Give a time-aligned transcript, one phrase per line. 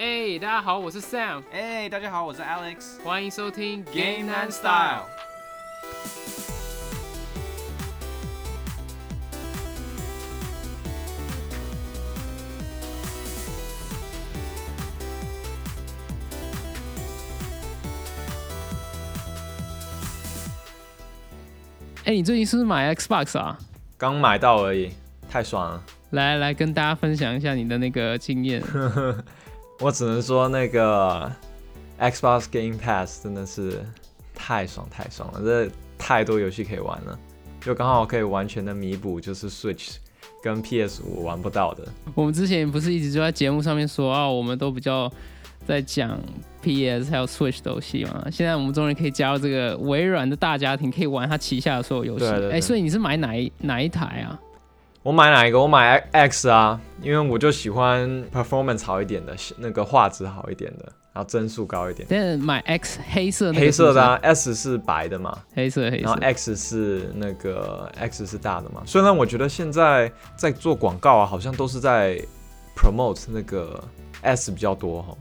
[0.00, 3.02] 哎、大家好，我是 Sam，哎、大家好，我是 Alex。
[3.02, 5.02] 欢迎收听 Game and Style。
[22.04, 23.58] 哎、你最近是不是买 Xbox 啊？
[23.96, 24.92] 刚买到而已，
[25.28, 25.82] 太爽了。
[26.10, 28.62] 来来，跟大家分享一下你的那个经验。
[29.80, 31.30] 我只能说那个
[32.00, 33.84] Xbox Game Pass 真的是
[34.34, 37.18] 太爽太爽了，这太多游戏可以玩了，
[37.60, 39.96] 就刚好可以完全的弥补就是 Switch
[40.42, 41.84] 跟 PS 五玩不到的。
[42.14, 45.10] 我们之前不是一直就在节目上面说啊，我们都比较
[45.64, 46.18] 在讲
[46.60, 48.26] PS 还有 Switch 的游戏嘛。
[48.32, 52.26] 现在我们终于可以加入这个微软的大家庭，可以玩它旗下的所有游戏。
[52.50, 54.38] 哎、所以你是买哪一哪一台啊？
[55.02, 55.60] 我买哪一个？
[55.60, 62.06] 我买 X 啊，因为我就喜欢 performance 好一点的，那个画质好一点的，然后帧数高一点。
[62.10, 66.20] 但是买 X 黑色那个黑色的、啊、S 是白的嘛，黑色，黑色黑然后。
[66.20, 68.82] X 是那个 X 是大的嘛。
[68.84, 72.20] 虽然我觉得现在在做广告啊，好像都是在
[72.76, 73.82] promote 那个
[74.22, 75.16] S 比较多哈，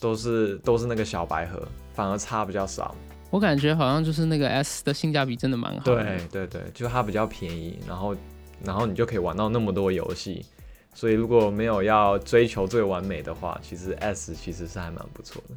[0.00, 2.94] 都是都是那个小白盒，反而差比较少。
[3.30, 6.02] 我感觉好像就是那个 S 的性价比真的蛮好的。
[6.02, 8.16] 对对对，就它比较便宜，然后
[8.64, 10.44] 然后你就可以玩到那么多游戏。
[10.92, 15.54] 所以如果没有要追求最完美的话，其实 S 其实是还蛮不错的。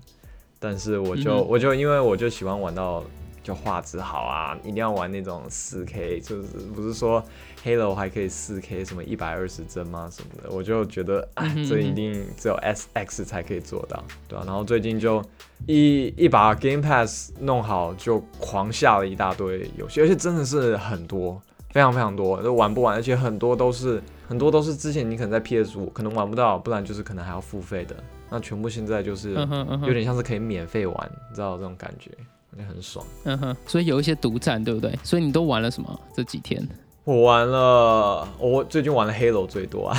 [0.60, 1.48] 但是我就、嗯。
[1.50, 3.04] 我就因为我就喜欢玩到
[3.42, 7.22] 就画质好啊，一定要玩那种四 K，就是不是说
[7.66, 10.10] Halo 还可以四 K 什么一百二十帧吗？
[10.10, 15.22] 什么的，我就觉得哎嗯哼，这一定只有 S X 才可以做到，对啊，然后最近就
[15.66, 21.42] 一一把 Game Pass 弄好，就狂下了一大堆游戏，而且真的是很多，
[21.74, 27.96] 非常非常多，都玩不完，而且很多都是很多都是之前你可能在 PS 五可能玩不到，不然就是可能还要付费的，
[28.30, 32.12] 那全部现在就是有点像是可以免费玩，你知道这种感觉，
[32.56, 33.04] 感觉很爽。
[33.24, 34.98] 嗯哼，所以有一些独占，对不对？
[35.04, 36.62] 所以你都玩了什么这几天？
[37.06, 39.98] 我玩了，我最近玩了 Halo 最多啊，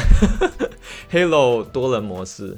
[1.10, 2.56] Halo 多人模式，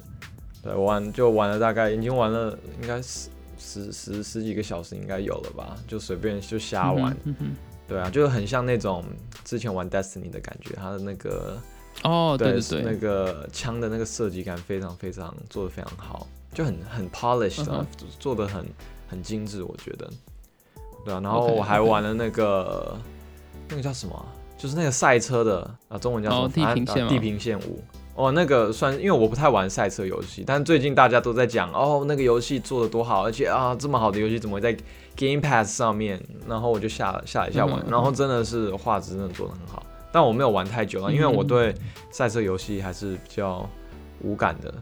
[0.63, 7.57] 对，我玩就玩了大概已经玩了应该十十十十几个小时应该有了吧，就随便就瞎玩，嗯哼，嗯
[7.89, 9.05] 对啊，就很像那种
[9.45, 11.57] 之前玩 Destiny 的感觉，它的那个
[12.03, 17.65] 哦，对对对，那个枪的那个设计感非常非常做的非常好，就很很 polished，、
[18.19, 18.67] 做的很
[19.09, 20.11] 很精致，我觉得。
[21.05, 22.99] 对啊，然后我还玩了那个
[23.69, 24.27] 那个叫什么啊？
[24.59, 26.45] 就是那个赛车的啊，中文叫什么？
[26.45, 27.81] 哦地平线地平线五。
[28.17, 34.75] 哦，那个算，因为我不太玩赛车游戏，但最近大家都在讲哦，那个游戏做的多好，而且啊，这么好的游戏怎么会在
[35.16, 36.21] Game Pass 上面？
[36.49, 41.75] 然后我就下下了一下玩，嗯然后真的是画质真的做的很好，但我没有玩太久了，因为我对
[42.10, 43.69] 赛车游戏还是比较
[44.21, 44.72] 无感的，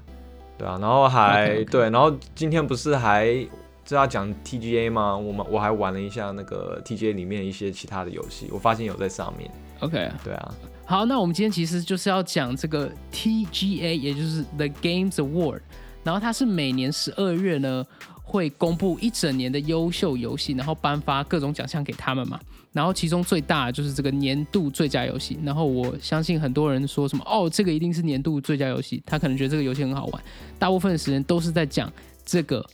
[0.59, 3.47] 对啊，然后还对，然后今天不是还
[3.85, 5.17] 这要讲 TGA 吗？
[5.17, 10.11] 我们我还玩了一下那个 TGA 里面一些其他的游戏，我发现有在上面，OK。
[10.25, 10.55] 对啊，
[10.87, 15.61] 好，那我们今天其实就是要讲这个 TGA，也就是 The Games Award，
[16.03, 17.85] 然后它是每年十二月呢
[18.25, 22.41] 会公布一整年的优秀游戏，然后颁发各种奖项给他们嘛。
[22.73, 25.39] 然后其中最大的就是这个年度最佳游戏。
[25.45, 30.25] 然后我相信很多人说什么哦，这个一定是年度最佳游戏，他可能觉得这个游戏很好玩，
[30.59, 31.93] 大部分时间都是在讲
[32.25, 32.65] 这个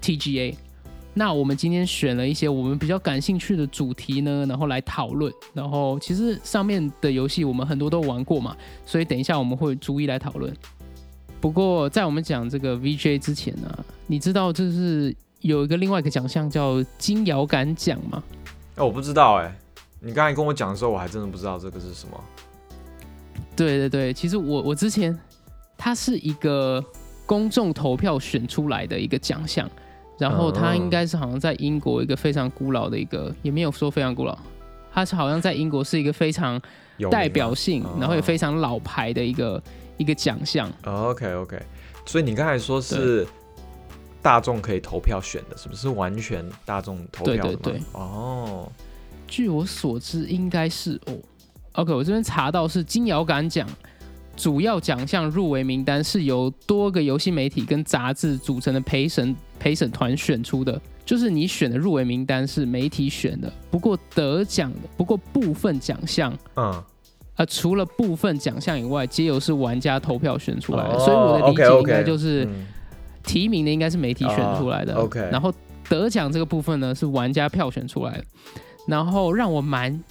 [0.00, 0.54] TGA。
[1.12, 5.30] 那我们今天选了一些我们比较感兴趣的主题呢，然后来讨论。
[5.52, 8.56] 然后其实上面的游戏我们很多都玩过嘛，
[8.86, 10.54] 所以等一下我们会逐一来讨论。
[11.40, 18.22] 不过在我们讲这个 VJ 之前呢、你知道就是有一个另外一个奖项叫金摇杆奖吗？
[18.76, 19.56] 哎、我不知道哎、
[20.00, 22.20] 你刚才跟我讲的时候，我还真的不知道这个是什么。
[23.56, 25.16] 对对对，其实我我之前
[25.76, 26.84] 它是一个
[27.26, 29.68] 公众投票选出来的一个奖项，
[30.18, 34.38] 然后它嗯应该是好像在英国一个非常古老的一个，也没有说非常古老，
[34.92, 36.60] 它是好像在英国是一个非常
[36.96, 39.62] 有代表性，哦然后也非常老牌的一个
[39.96, 40.68] 一个奖项。
[40.84, 41.60] 哦 OK OK，
[42.06, 43.26] 所以你刚才说是
[44.20, 47.58] 大众可以投票选的，是不是完全大众投票的吗？
[47.62, 48.70] 对对对哦，
[49.26, 51.14] 据我所知，应该是哦。
[51.72, 53.68] OK，我这边查到是金摇杆奖
[54.38, 66.32] 主要奖项入围名单是由多个游戏媒体跟杂志组成的陪审陪审团选出的，就是你选的入围名单是媒体选的，不过得奖的，不过部分奖项。
[66.54, 66.82] 嗯，
[67.34, 72.66] 呃，除了部分奖项以外，皆由是玩家投票选出来的，哦所以我的理解应该就是嗯。
[73.24, 75.52] 提名的应该是媒体选出来的、哦，OK 然后
[75.86, 78.24] 得奖这个部分呢是玩家票选出来的，
[78.86, 80.02] 然后让我蛮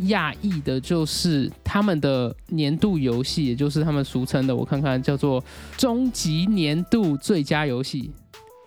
[0.00, 5.42] 讶异的，就是他们的年度游戏，也就是他们俗称的，我看看叫做
[5.76, 8.10] 终极年度最佳游戏。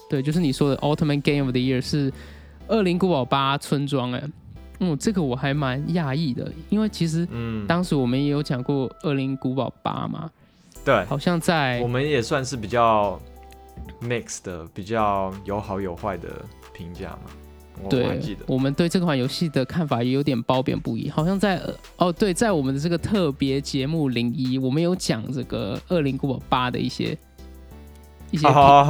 [0.10, 2.12] 对，就是你说的 Ultimate Game of the Year 是
[2.68, 4.24] 《恶灵古堡八村庄》哎，
[4.80, 10.30] 嗯，这个我还蛮讶异的，因为其实嗯，当时我们也有讲过《恶灵古堡八》嘛，
[10.86, 13.20] 对，好像在我们也算是比较
[14.02, 16.30] mix 的，比较有好有坏的
[16.74, 17.32] 评价嘛。
[17.90, 27.18] 对记得，我们对这款游戏的看法也有点褒贬不一，好像在呃哦对，在我们的这个特别节目零一，我们有讲这个《恶灵古堡八》的一些。
[28.32, 28.48] 一些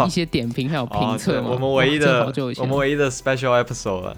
[0.08, 2.26] 一些点评还有评测嘛、我们唯一的
[2.58, 4.18] 我们唯一的 special episode 了。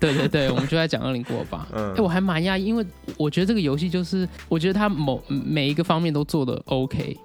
[0.00, 1.58] 对对对，我们就在讲《恶灵古堡八》。
[1.76, 2.84] 嗯哎、我还蛮讶异，因为
[3.16, 7.16] 我觉得这个游戏就是，我觉得它某每一个方面都做的 OK，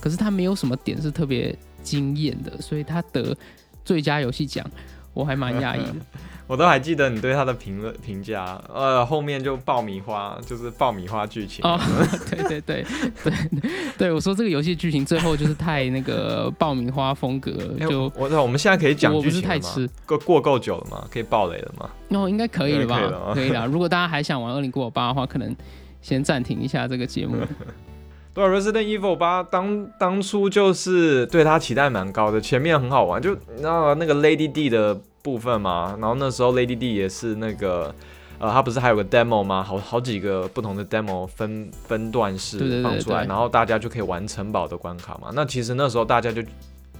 [0.00, 3.34] 可是它没有什么点是特别惊艳的，所以它得
[3.82, 4.68] 最佳游戏奖，
[5.14, 5.94] 我还蛮讶异的。
[6.48, 11.62] 我都还记得你对他的评论评价，呃，后面就爆米花，就是爆米花剧情。
[11.62, 11.78] 哦，
[12.30, 12.86] 对对对
[13.22, 13.32] 对
[13.98, 19.54] 对，我说这个游戏剧情最后就是太那个爆米花风格就我我们现在可以讲我不是剧情吗？
[19.54, 21.06] 太吃，过过够久了吗？
[21.10, 21.90] 可以爆雷了吗？
[22.18, 23.32] 哦，应该可以了吧？
[23.34, 23.66] 可以了。
[23.68, 25.54] 如果大家还想玩《二零古堡八》的话，可能
[26.00, 27.36] 先暂停一下这个节目。
[28.34, 37.94] 对啊，Resident Evil 八当当初就是对它期待蛮高的，前面很好玩，就你知道那个 Lady D 的部分嘛，然后那时候 Lady D 也是那个。
[38.40, 39.64] 呃，它不是还有个 demo 吗？
[39.64, 45.32] 好好几个不同的 demo 分分段式放出来，对然后大家就可以玩城堡的关卡嘛。
[45.34, 46.40] 那其实那时候大家就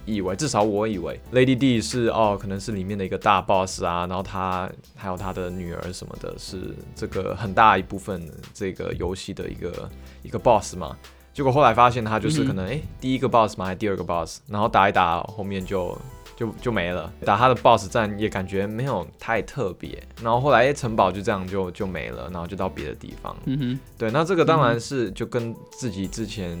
[0.03, 8.21] 以为，至少我以为 Lady D 是哦，可能是里面的一个大 boss 啊，然后他还有他的女儿什么的，是这个很大一部分
[8.53, 9.89] 这个游戏的一个
[10.23, 10.93] 一个 boss 嘛。
[11.39, 15.97] 结果后来发现他就是可能诶、第一个 boss 嘛，还是第二个 boss，然后打一打后面就
[16.35, 17.09] 就就没了。
[17.25, 23.33] 打他的 boss 战也感觉没有太特别，然后后来城堡就这样就就没了，然后就到别的地方。
[23.45, 26.59] 嗯哼，对，那这个当然是就跟自己之前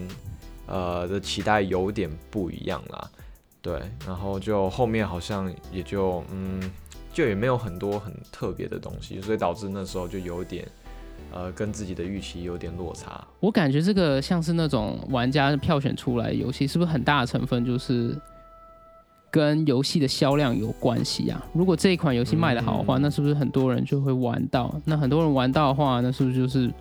[0.65, 3.09] 呃的期待有点不一样啦。
[3.61, 6.71] 对，然后就后面好像也就嗯，
[7.11, 10.65] 就也没有很多很特别的东西，所以导致那时候就有点
[11.31, 13.25] 呃跟自己的预期有点落差。
[13.39, 18.15] 我感觉这个像是那种玩家票选出来的游戏，是不是很大的成分就是
[19.31, 21.45] 跟游戏的销量有关系啊？
[21.53, 24.73] 如果这一款游戏卖的好的话，嗯那是不是很多人就会玩到？
[24.85, 26.71] 那很多人玩到的话，那是不是就是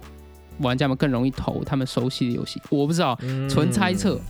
[0.60, 2.60] 玩家们更容易投他们熟悉的游戏？
[2.70, 3.18] 我不知道，
[3.48, 4.14] 纯猜测。
[4.14, 4.20] 嗯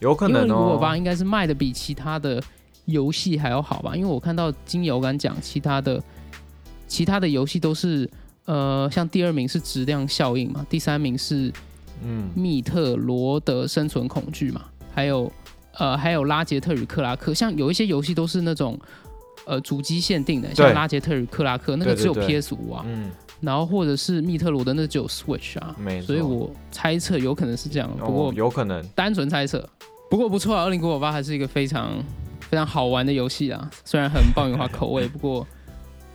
[0.00, 0.60] 有可因为能哦。
[0.62, 2.42] 如果八应该是卖的比其他的
[2.86, 3.94] 游戏还要好吧？
[3.94, 6.02] 因为我看到金油敢讲，其他的
[6.88, 8.08] 其他的游戏都是
[8.50, 11.52] 呃，像第二名是质量效应嘛，第三名是
[12.02, 15.30] 嗯密特罗德生存恐惧嘛，还有
[15.78, 18.76] 呃还有拉杰特与克拉克，像有一些游戏都是那种
[19.44, 28.84] 呃主机限定的，像拉杰特与克拉克那个只有 PS 五啊，嗯，然后或者是密特罗德那只有 Switch 啊，没错所以我猜测有可能是这样，不过哦、有可能。
[28.96, 29.64] 单纯猜测。
[30.10, 31.92] 不过不错啊，《二零古堡八》还是一个非常
[32.40, 35.46] 非常好玩的游戏啊，虽然很爆米花口味， 不过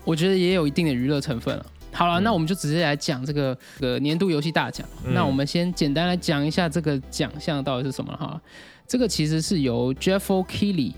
[0.03, 1.65] 我觉得也有一定的娱乐成分了。
[1.95, 4.87] 好了，嗯那我们就直接来讲这个这个年度游戏大奖。
[5.05, 8.39] 嗯那我们先简单来讲一下这个奖项到底是什么哈。
[8.87, 10.93] 这个其实是由 Jeff Keighley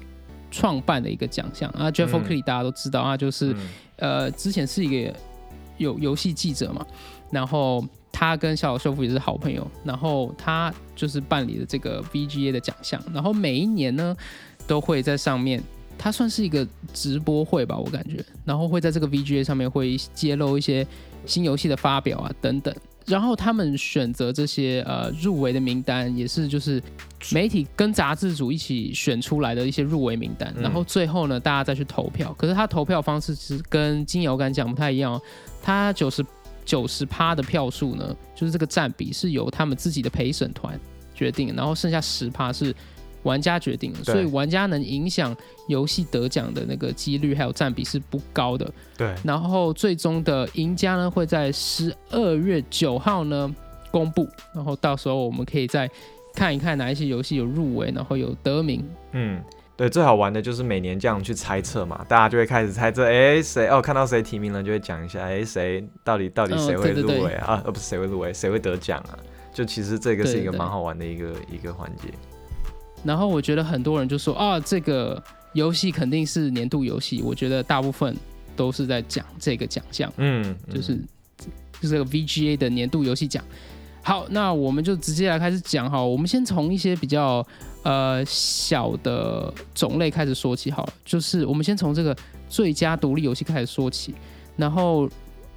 [0.51, 1.89] 创办的一个奖项啊。
[1.91, 5.13] Jeff 嗯 Keighley 大家都知道，啊就是、嗯呃之前是一个
[5.77, 6.85] 游游戏记者嘛，
[7.31, 14.15] 然后他跟小岛秀夫也是好朋友，然后他就是办理了这个 VGA 的奖项，然后每一年呢
[14.65, 15.61] 都会在上面，
[15.97, 20.85] 它算是一个直播会吧，我感觉，然后会在这个 VGA 上面会揭露一些
[21.25, 22.73] 新游戏的发表啊等等。
[23.06, 26.83] 然后他们选择这些呃入围的名单，也是就是
[27.31, 32.35] 媒体跟杂志组一起选出来的一些入围名单，嗯然后最后呢大家再去投票。
[32.37, 35.21] 可是他投票方式是跟金摇杆奖不太一样哦，
[35.63, 36.25] 他九十
[36.66, 40.77] 九十趴的票数呢，就是这个占比是由他们自己的陪审团
[41.16, 42.75] 决定，然后剩下十趴是
[43.24, 45.36] 玩家决定的，所以玩家能影响
[45.68, 48.71] 游戏得奖的那个几率还有占比是不高的。
[48.97, 53.54] 对，然后最终的赢家呢会在十二月九号呢
[53.92, 55.90] 公布，然后到时候我们可以再
[56.33, 58.88] 看一看哪一些游戏有入围，然后有得名。
[59.12, 59.42] 嗯，
[59.76, 67.62] 对，最好玩的就是每年这样去猜测嘛，大家就会开始猜测，哎，谁哦，看到谁提名了就会讲一下，哎，谁到底到底嗯谁会入围啊？
[67.66, 69.18] 呃，不是谁会入围，谁会得奖啊？
[69.54, 72.09] 就其实这个是一个蛮好玩的一个一个环节。
[73.04, 75.21] 然后我觉得很多人就说啊，这个
[75.54, 78.16] 游戏肯定是年度游戏，我觉得大部分
[78.56, 80.11] 都是在讲这个奖项。
[80.18, 80.95] 嗯，就是
[81.80, 83.44] 就是这个 VGA 的年度游戏奖。
[84.01, 86.01] 好，那我们就直接来开始讲哈。
[86.01, 87.45] 我们先从一些比较
[87.83, 92.16] 呃小的种类开始说起好了，就是我们先从这个
[92.47, 94.16] 最佳独立游戏开始说起，
[94.56, 95.09] 然后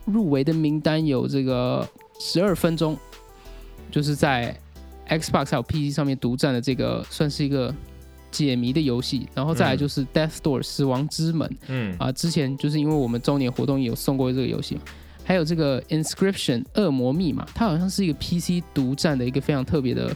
[0.04, 2.98] 入围的名单有这个十二分钟，
[3.90, 4.58] 就是在
[5.10, 7.74] Xbox 还有 PC 上面独占的这个，算是一个
[8.30, 9.28] 解谜的游戏。
[9.34, 14.82] 然后再来就是 Death Door 死亡之门嗯啊，之前就是因为我们周年活动也有送过这个游戏嘛。
[15.24, 20.14] 还有这个 Inscription 恶魔密码，它好像是一个 PC 独占的一个非常特别的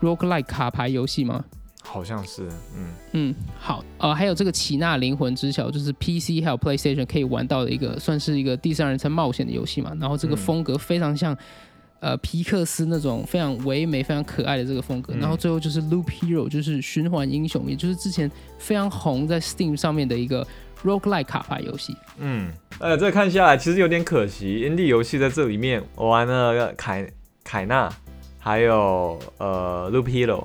[0.00, 1.44] roguelike 卡牌游戏吗？
[1.82, 9.92] 好像是，嗯嗯，好，呃，还有这个奇纳灵魂之桥，就是 PC 还有 PlayStation 可以玩到的一个，算是一个第三人称冒险的游戏嘛。
[10.00, 11.36] 然后这个嗯风格非常像，
[12.00, 15.12] 呃，皮克斯那种非常唯美、非常可爱的这个风格。
[15.14, 20.46] 嗯然后最后就是 Loop Hero，就是循环英雄，也就是之前非常红在 Steam 上面的一个
[20.84, 21.96] roguelike 卡牌游戏。
[22.18, 27.10] 嗯，呃，这看下来其实有点可惜，indie 游戏在这里面我玩了凯
[27.42, 27.92] 凯纳，
[28.38, 30.44] 还有呃 Loop Hero。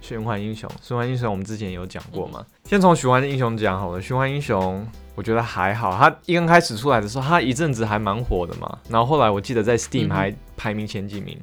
[0.00, 2.44] 循环英雄，循环英雄我们之前有讲过嘛？
[2.64, 4.02] 先从循环英雄讲好了。
[4.02, 8.78] 循环英雄我觉得还好，它一刚开始出来的时候，它一阵子还蛮火的嘛。
[8.88, 11.38] 然后后来我记得在 Steam 还排名前几名，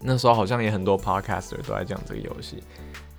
[0.00, 2.62] 那时候好像也很多 podcaster 都在讲这个游戏。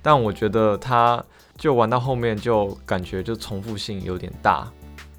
[0.02, 1.24] 但我觉得它
[1.56, 4.68] 就玩到后面就感觉就重复性有点大，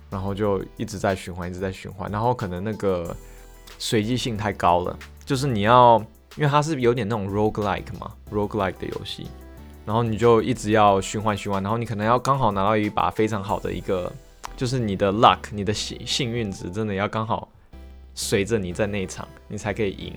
[0.10, 3.16] 然后就一直在循环，一直在循环，然后可能那个
[3.78, 5.98] 随机性太高了，就是你要，
[6.36, 9.28] 因为它是有点那种 roguelike 嘛，roguelike 的游戏，
[9.86, 14.10] 然后你就一直要循环循环，然后你可能要刚好拿到一把非常好的一个，
[14.58, 17.48] 就是你的 luck，你的幸幸运值真的要刚好
[18.16, 20.14] 随着你在那一场，你才可以赢。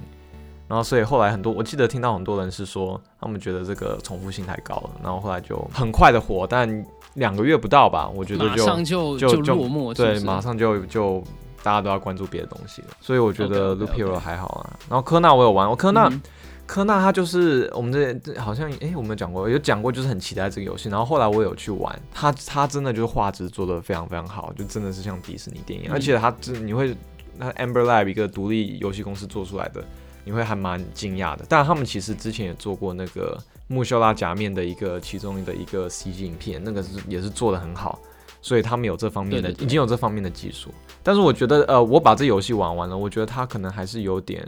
[0.67, 11.23] 然后所以后来很多，我记得听到很多人是说，他们觉得这个重复性太高了，然后后来就很快的火，但两个月不到吧，我觉得马就上就就就落寞，对，马上就就
[11.63, 14.79] 大家都要关注别的东西了，所以我觉得 Hero 还好啊。
[14.89, 16.23] 然后科纳我有玩，我科纳、嗯
[16.71, 20.89] 科纳它就是我们这这好像诶，我们有讲过，有讲过，就是很期待这个游戏。
[20.89, 26.97] 然后后来我有去玩，它它真的就是画质做的非常非常好，就真的是像迪士尼电影，嗯而且它真你会
[27.37, 29.85] 那 Amber Lab 一个独立游戏公司做出来的，
[30.25, 31.45] 你会还蛮惊讶的。
[31.49, 33.37] 但他们其实之前也做过那个
[33.67, 37.99] 穆修拉假面的一个其中的一个 CG 影片，那个是也是做的很好。
[38.43, 40.71] 所以他们有这方面的，对对对已经有这方面的技术。
[41.03, 44.47] 但是我觉得，呃，我把这游戏玩完了，我觉得它可能还是有点，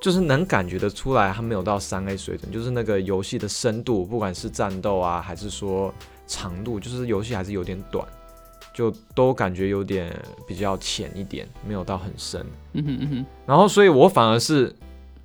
[0.00, 5.92] 就是能感觉得出来，它没有到三 A 水准，就是那个游戏的深度，不管是战斗啊，还是说
[6.26, 8.06] 长度，就是游戏还是有点短，
[8.72, 10.14] 就都感觉有点
[10.46, 12.46] 比较浅一点，没有到很深。
[12.74, 14.74] 嗯哼嗯哼，然后，所以我反而是，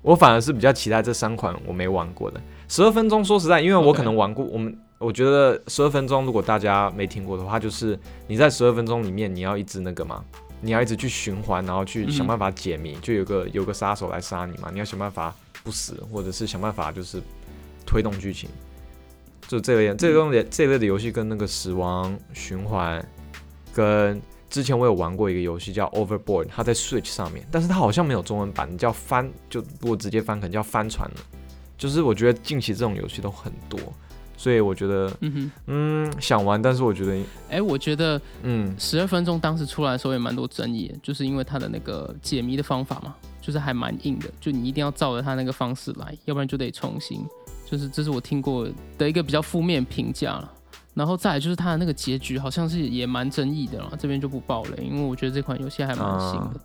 [0.02, 2.40] 我反而是比较期待这三款我没玩过的。
[2.68, 4.76] 十二分钟，说实在，因为我可能玩过我们。
[4.98, 10.24] 我觉得十二分钟，如果大家没听过的话，就是你在十二分钟里面，你要一直那个嘛，
[10.60, 17.22] 你要一直去循环，然后去嗯想办法解谜，就有个有个杀手来杀你嘛，你要想办法不死，或者是想办法就是
[17.86, 18.48] 推动剧情。
[19.46, 23.06] 就这类这类的这类的游戏跟那个死亡循环，
[23.74, 31.16] 跟之前我有玩过一个游戏叫 Overboard，它在 Switch 上面，但是它好像没有中文版，叫翻就如果直接翻可能叫翻船了。
[31.76, 33.78] 就是我觉得近期这种游戏都很多，
[34.44, 47.24] 所以我觉得嗯哼，嗯想玩，但是我觉得哎，我觉得嗯十二分钟当时出来的时候也蛮多争议，就是因为它的那个解谜的方法嘛，就是还蛮硬的，就你一定要照着它那个方式来，要不然就得重新。
[47.64, 50.52] 就是这是我听过的一个比较负面评价了。
[50.92, 56.60] 然后再来就是它的那个结局好像是也蛮争议的啦，这边就不爆了，因为我觉得这款游戏还蛮新的。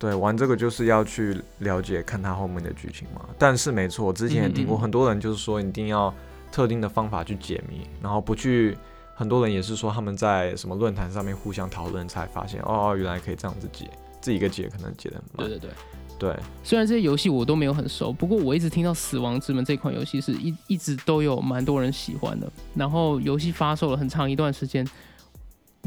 [0.00, 3.20] 对，玩这个就是要去了解看它后面的剧情嘛。
[3.38, 6.12] 但是没错，我之前也听过很多人就是说一定要
[6.50, 8.76] 特定的方法去解谜，然后不去。
[9.14, 15.48] 很多人也是说他们在什么论坛上面互相讨论才发现，哦，原来可以这样子解，自己一个解可能解的很慢。
[15.48, 15.70] 对对对。
[16.18, 22.50] 对，虽然这些游戏我都没有很熟，不过我一直听到《死亡之门》这款游戏是一一直都有蛮多人喜欢的。
[22.74, 24.86] 然后游戏发售了很长一段时间，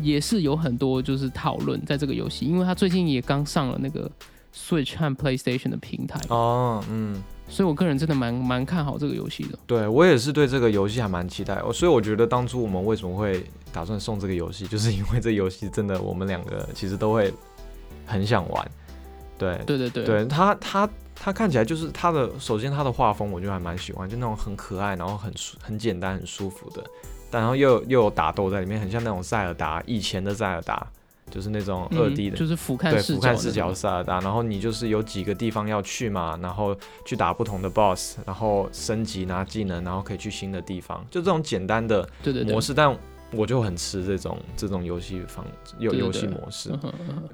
[0.02, 4.10] 也是有很多就是讨论在这个游戏，因为它最近也刚上了那个
[4.56, 9.60] Switch 和 PlayStation 的平台，哦，嗯，所以我个人真的蛮蛮看好这个游戏的。
[9.68, 17.34] 对我也是对这个游戏还蛮期待，所以我觉得当初我们为什么会打算送这个游戏， 就是因为这游戏真的我们两个其实都会
[18.06, 18.72] 很想玩。
[19.38, 26.84] 对，对对对，对它它它看起来就是它的，首先它的画风我就还蛮喜欢，就那种很可爱，然后很舒很简单很舒服的，
[27.30, 30.88] 但然后又又有打斗在里面，很像那种塞尔达以前的塞尔达，
[31.34, 32.36] 就是那种二 D 的。
[32.36, 33.74] 嗯就是俯瞰视角，俯瞰视角的。
[33.76, 42.74] 塞尔达，然后你就是有几个地方要去嘛，然后去打不同的 BOSS，然后升级拿技能，然后可以去新的地方，就这种简单的对对对模，式。
[42.74, 42.96] 但
[43.32, 45.44] 我就很吃这种这种游戏方
[45.80, 46.72] 游对对游戏模式。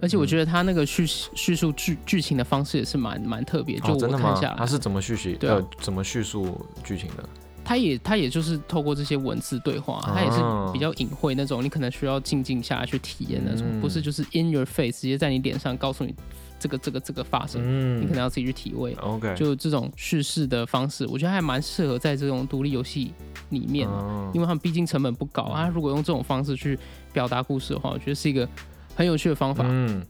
[0.02, 4.52] 而且我觉得他那个叙叙述剧剧情的方式也是蛮蛮特别，就我看下？
[4.52, 5.30] 来，它是怎么叙述？
[5.42, 7.24] 呃，怎么叙述剧情的？
[7.70, 10.40] 它也他也就是透过这些文字对话，他也是
[10.74, 16.12] 比较隐晦那种，你可能需要静静下来去体验那种，不是就是 in your face 直接在你脸上告诉你
[16.58, 17.62] 这个这个这个发生，
[18.02, 18.92] 你可能要自己去体会。
[18.94, 23.14] OK，就这种叙事的方式，我觉得还蛮适合在这种独立游戏
[23.50, 23.88] 里面，
[24.34, 25.68] 因为他们毕竟成本不高啊。
[25.68, 26.76] 如果用这种方式去
[27.14, 28.50] 表达故事的话，我觉得是一个
[28.96, 29.64] 很有趣的方法。
[29.68, 30.04] 嗯，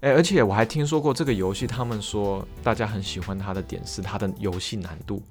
[0.00, 5.22] 哎，而且我还听说过这个游戏，他们说大家很喜欢它的点是它的游戏难度。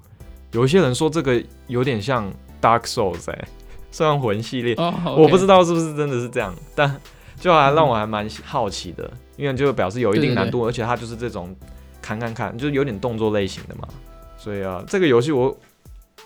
[0.52, 3.48] 有一些人说这个有点像 Dark Souls 哎，
[3.90, 6.94] 算魂系列， 我不知道是不是真的是这样，但
[7.40, 11.54] 就还让我还蛮好奇的，因为就表示有一定难度，而且它就是这种
[12.00, 13.88] 砍砍砍，就是有点动作类型的嘛，
[14.36, 15.56] 所以啊，这个游戏我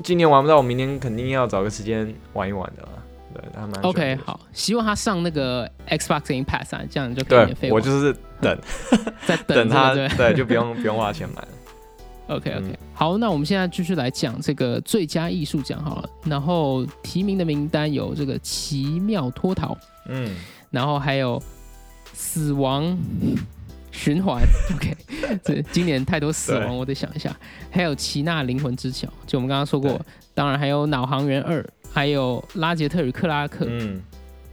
[0.04, 2.86] 今年玩不到，我明年肯定要找个时间玩一玩的，
[3.32, 8.58] 对，还蛮 OK，好，希望他上那个 Xbox Game Pass 啊，这样就可以免费我就是等，
[9.24, 11.48] 在等他，对，就不用不用花钱买了。
[12.28, 16.08] OK OK，好，那我们现在继续来讲这个最佳艺术奖好了。
[16.24, 19.74] 然后提名的名单有这个《奇妙脱逃》，
[20.08, 20.34] 嗯，
[20.70, 21.38] 然后还有
[22.14, 22.96] 《死亡
[23.92, 24.42] 循环》。
[24.74, 24.96] OK，
[25.44, 27.36] 这今年太多死亡，我得想一下。
[27.70, 30.00] 还有《奇纳灵魂之桥》，就我们刚刚说过。
[30.32, 31.62] 当然还有《脑航员二》，
[31.92, 33.66] 还有《拉杰特与克拉克》。
[33.70, 34.00] 嗯，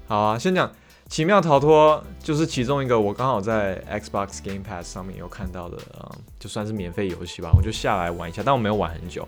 [0.06, 0.70] 好啊，先讲。
[1.13, 9.27] 奇妙逃脱就是其中一个，我刚好在 Xbox Game Pass 上面有看到的，嗯，就算是免费游戏吧，我就下来玩一下，但我没有玩很久。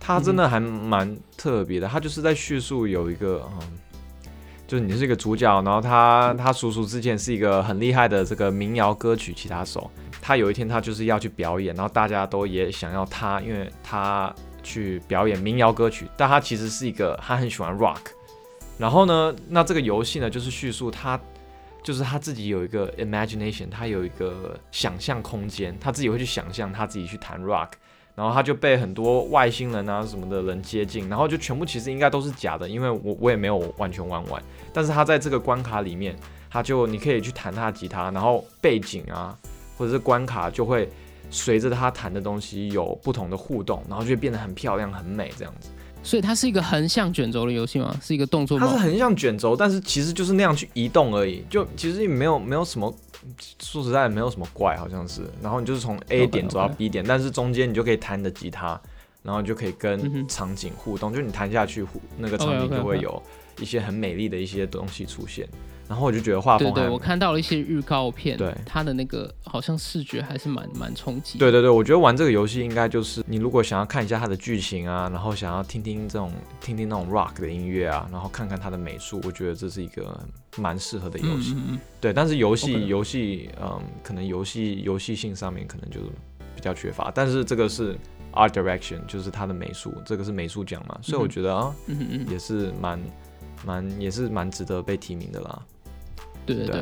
[0.00, 3.78] 它真的还蛮特别的，它就是在叙述有一个，嗯，
[4.66, 9.90] 就是你是一个主角，然后他他叔叔之前是一个很厉害的这个民谣歌曲吉他手，
[10.22, 17.98] 他有一天他就是要去表演，然后大家都也想要他，因为他去表演民谣歌曲，但他其实是一个他很喜欢 rock。
[18.78, 21.20] 然后呢，那这个游戏呢，就是叙述他，
[21.84, 27.68] 就是他自己有一个 imagination，他有一个想象空间，他自己会去想象他自己去弹 rock，
[28.14, 36.16] 然后他就被很多外星人啊什么的人接近，然后就全部其实应该都是假的，因为我我也没有完全玩完，但是他在这个关卡里面，
[36.50, 39.36] 他就你可以去弹他的吉他，然后背景啊
[39.76, 40.88] 或者是关卡就会
[41.30, 45.70] 随着他弹的东西有不同的互动，然后就变得很漂亮很美这样子。
[46.02, 47.96] 所以它是一个横向卷轴的游戏吗？
[48.02, 48.58] 是一个动作？
[48.58, 51.44] 它是横向卷轴，但是其实就是那样去移动而已。
[51.48, 52.92] 就其实也没有没有什么，
[53.60, 55.22] 说实在没有什么怪，好像是。
[55.40, 58.80] 然后你就是从 A 点走到 B 点，但是中间你就可以弹你的吉他，
[59.22, 61.12] 然后就可以跟场景互动。
[61.12, 61.86] 就你弹下去，
[62.18, 63.22] 那个场景就会有
[63.60, 65.48] 一些很美丽的一些东西出现。
[65.88, 71.38] 然后我就觉得画风，对对，我看到了一些预告片，对它的那个好像视觉还是蛮蛮冲击。
[71.38, 80.18] 对对对，我觉得玩这个游戏应该就是你如果想要看一下它的剧情啊，然后想要听听这种听听那种 rock 的音乐啊，然后看看它的美术，我觉得这是一个
[80.56, 81.56] 蛮适合的游戏。
[82.00, 86.06] 对，但是游戏游戏嗯，可能游戏游戏性上面可能就是
[86.54, 87.98] 比较缺乏，但是这个是
[88.32, 92.98] art direction，就是它的美术，这个是美术奖嘛，所以我觉得啊，嗯嗯，也是蛮
[93.64, 95.62] 蛮也是蛮值得被提名的啦。
[96.44, 96.80] 对对对，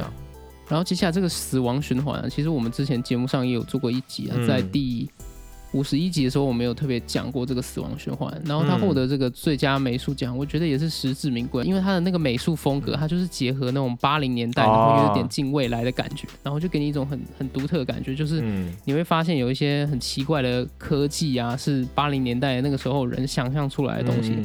[0.69, 5.11] 然后接下来这个死亡循环啊，其实我们之前节目上也有做过一集啊，在第
[5.73, 8.31] 五十一集的时候，我们有特别讲过这个死亡循环。
[8.45, 18.43] 然后他获得这个最佳美术奖，我觉得也是实至名归，因为他的那个美术风格，他就是结合那种八零年代，然后有点近未来的感觉，然后就给你一种很很独特的感觉，就是
[18.85, 24.37] 你会发现有一些很奇怪的科技啊，是八零年代那个时候人想象出来的东西，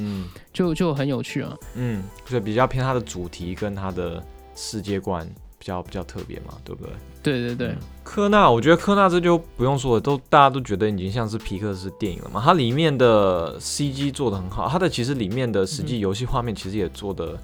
[0.54, 1.56] 就就很有趣啊。
[1.76, 4.24] 嗯，就比较偏它的主题跟它的。
[4.58, 5.28] 世界观
[5.60, 6.94] 比较比较特别嘛，对不对？
[7.26, 12.40] 对对对，科纳，我觉得科纳这就不用说了，都大家都觉得已经像是皮克斯电影了嘛。
[12.40, 17.36] 它里面的 CG 做的很好，它的其实里面的实际游戏画面其实也做的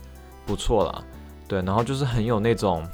[0.46, 1.04] 不错啦。
[1.48, 2.86] 对，然后就是很有那种，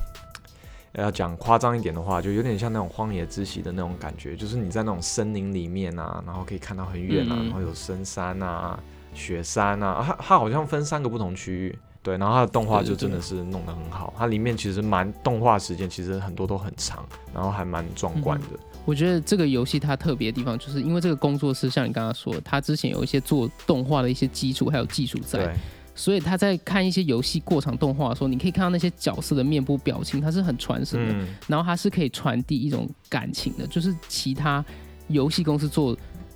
[0.93, 8.79] 要讲夸张一点的话，就有点像那种荒野之息的那种感觉，就是你在那种森林里面啊，然后可以看到很远啊，然后有深山啊、
[9.13, 11.77] 雪山啊，它它好像分三个不同区域。
[12.07, 18.45] 对，然后它的动画就真的是弄得很好，它里面其实蛮动画时间其实很多都很长，然后还蛮壮观的。
[18.85, 25.53] 我觉得这个游戏它特别的地方，就是因为这个工作室像你刚刚说，他之前有一些做动画的一些基础还有技术在，
[25.95, 34.63] 所以他在看一些游戏过场动画的时候，你可以看到那些角色的面部表情，它是很传神的，然后它是可以传递一种感情的，就是其他
[35.09, 35.93] 游戏公司做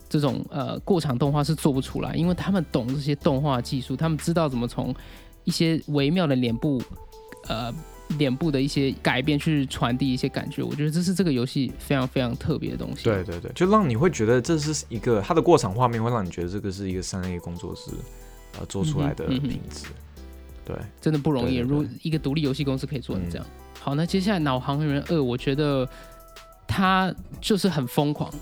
[0.10, 4.94] 这种呃过场动画是做不出来，因为他们懂这些动画技术，他们知道怎么从。
[5.52, 6.82] 一些微妙的脸部，
[7.50, 7.70] 呃，
[8.18, 13.04] 脸部的一些改变去传递一些感觉，我觉得这是这个游戏非常非常特别的东西。
[13.04, 17.92] 对对对，就让你会觉得这是一个它的过场画面，会让你觉得这个是一个三 A 工作室
[18.58, 19.88] 呃做出来的品质。
[20.64, 23.46] 对，真的不容易，如一个独立游戏公司可以做成这样。
[23.82, 25.86] 好，那接下来《脑航员二》，我觉得
[26.66, 28.34] 它就是很疯狂。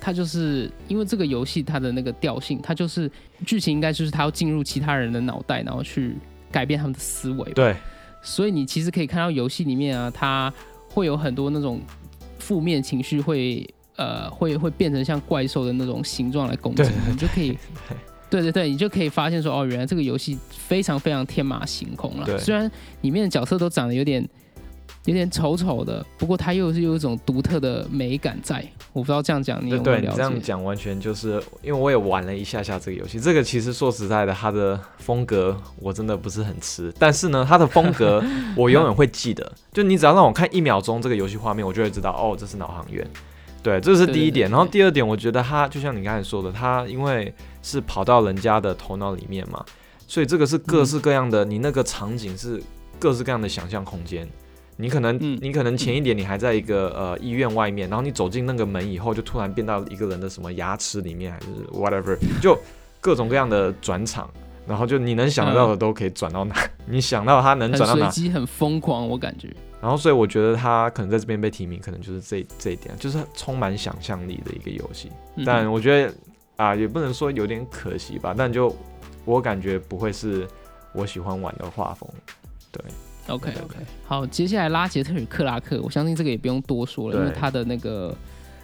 [0.00, 3.10] 它就是因为这个游戏它的那个调性，它就是
[3.44, 6.16] 剧情应该就是它要进入其他人的脑袋，然后去
[6.50, 7.52] 改变他们的思维。
[7.52, 7.76] 对，
[8.22, 10.52] 所以你其实可以看到游戏里面啊，它
[10.90, 11.80] 会有很多那种
[12.38, 17.58] 负面情绪会呃会会变成像怪兽的那种形状来攻击对你，你就可以。
[18.30, 22.26] 对对对，你就可以发现说，哦，原来这个游戏非常非常天马行空了。
[22.26, 24.22] 对虽然里面的角色都长得有点
[25.04, 28.64] 有点丑丑的，不过它又是有一种独特的美感在。
[28.92, 30.16] 我不知道这样讲你有没有对你了解？
[30.16, 33.20] 这样讲，完全就是因为我也玩了一下下这个游戏。
[33.20, 38.22] 这个其实说实在的，它的风格我真的不是很吃，但是呢，它的风格
[38.56, 39.50] 我永远会记得。
[39.72, 43.06] 就你只要让我看一秒钟这个游戏画面，我就会知道哦，这是脑航员。
[43.62, 44.48] 对，这是第一点。
[44.48, 47.32] 对对对然后第二点，我觉得它就像你刚才说的，它因为
[47.62, 49.64] 是跑到人家的头脑里面嘛，
[50.06, 52.62] 所以这个是各式各样的，你那个场景是
[52.98, 54.28] 各式各样的想象空间。
[54.80, 62.56] 你可能，嗯你可能前一点你还在一个呃医院外面，然后你走进那个门以后，就突然变到一个人的什么牙齿里面，还是 whatever，就
[63.00, 64.30] 各种各样的转场，
[64.68, 66.54] 然后就你能想到的都可以转到哪，
[66.86, 69.52] 你想到他能转到哪，随机，很疯狂，我感觉。
[69.80, 75.10] 然后所以我觉得他可能在这边被提名，可能就是这这一点，就是充满想象力的一个游戏。
[75.36, 76.14] 嗯但我觉得
[76.56, 78.74] 啊，也不能说有点可惜吧，但就
[79.24, 80.46] 我感觉不会是
[80.92, 82.08] 我喜欢玩的画风。
[82.72, 82.82] 对
[83.28, 88.16] OK，OK，好，接下来拉杰特与克拉克，我相信这个也不用多说了，因为对它的那个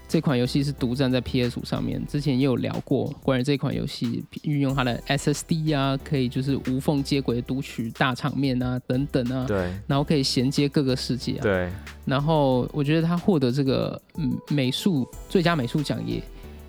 [0.09, 9.73] 这款游戏是独占在 PS 五上面，之前也有聊过关于这款游戏运用它的 SSD 啊，可以就是无缝接轨读取大场面啊等等啊，对。
[9.87, 11.71] 然后可以衔接各个世界啊，对。
[12.05, 16.23] 然后我觉得他获得这个嗯美术最佳美术奖也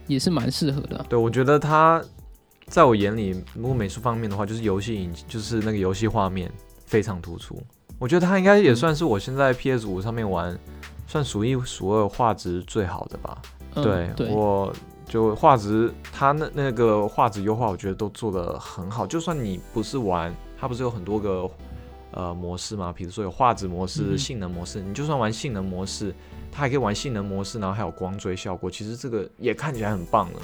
[0.08, 2.04] 也是蛮适合的啊、对，我觉得他
[2.68, 6.50] 在我眼里，如果美术方面的话，就是游戏引就是那个游戏画面
[6.86, 7.62] 非常突出。
[8.00, 10.58] 我觉得它应该也算是我现在 PS 五上面玩
[11.08, 13.42] 算数一数二画质最好的吧。
[13.76, 14.74] 嗯对，对，我
[15.06, 19.06] 就画质，它那那个画质优化，我觉得都做得很好。
[19.06, 21.50] 就算你不是玩，它不是有很多个
[22.12, 22.94] 呃模式嘛？
[22.96, 26.16] 比如说有画质模式、嗯性能模式，你就算玩性能模式，
[26.52, 30.40] 它还可以玩性能模式，然后还有光追效果，其实这个也看起来很棒了。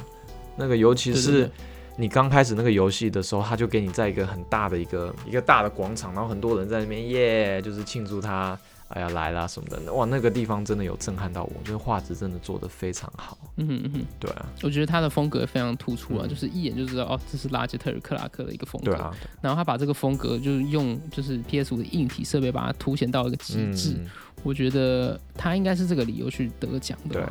[0.57, 1.49] 那个尤其是
[1.97, 9.93] 你刚开始那个游戏的时候，他就给你在一个很大的一个一个大的广场，然后很多人在那边耶，就是庆祝他哎呀来啦什么的。
[9.93, 13.37] 哇，那个地方真的有震撼到我，就是画质真的做得非常好。
[13.57, 18.91] 嗯哼嗯哼，对啊，我觉得他的风格非常突出啊，嗯就是一眼就知道哦，这是拉杰特尔克拉克的一个风格。
[18.91, 24.09] 对啊，然后他把这个风格就是用就是 PS 五的硬体设备把它凸显到一个极致，嗯，
[24.43, 27.29] 我觉得他应该是这个理由去得奖的对吧。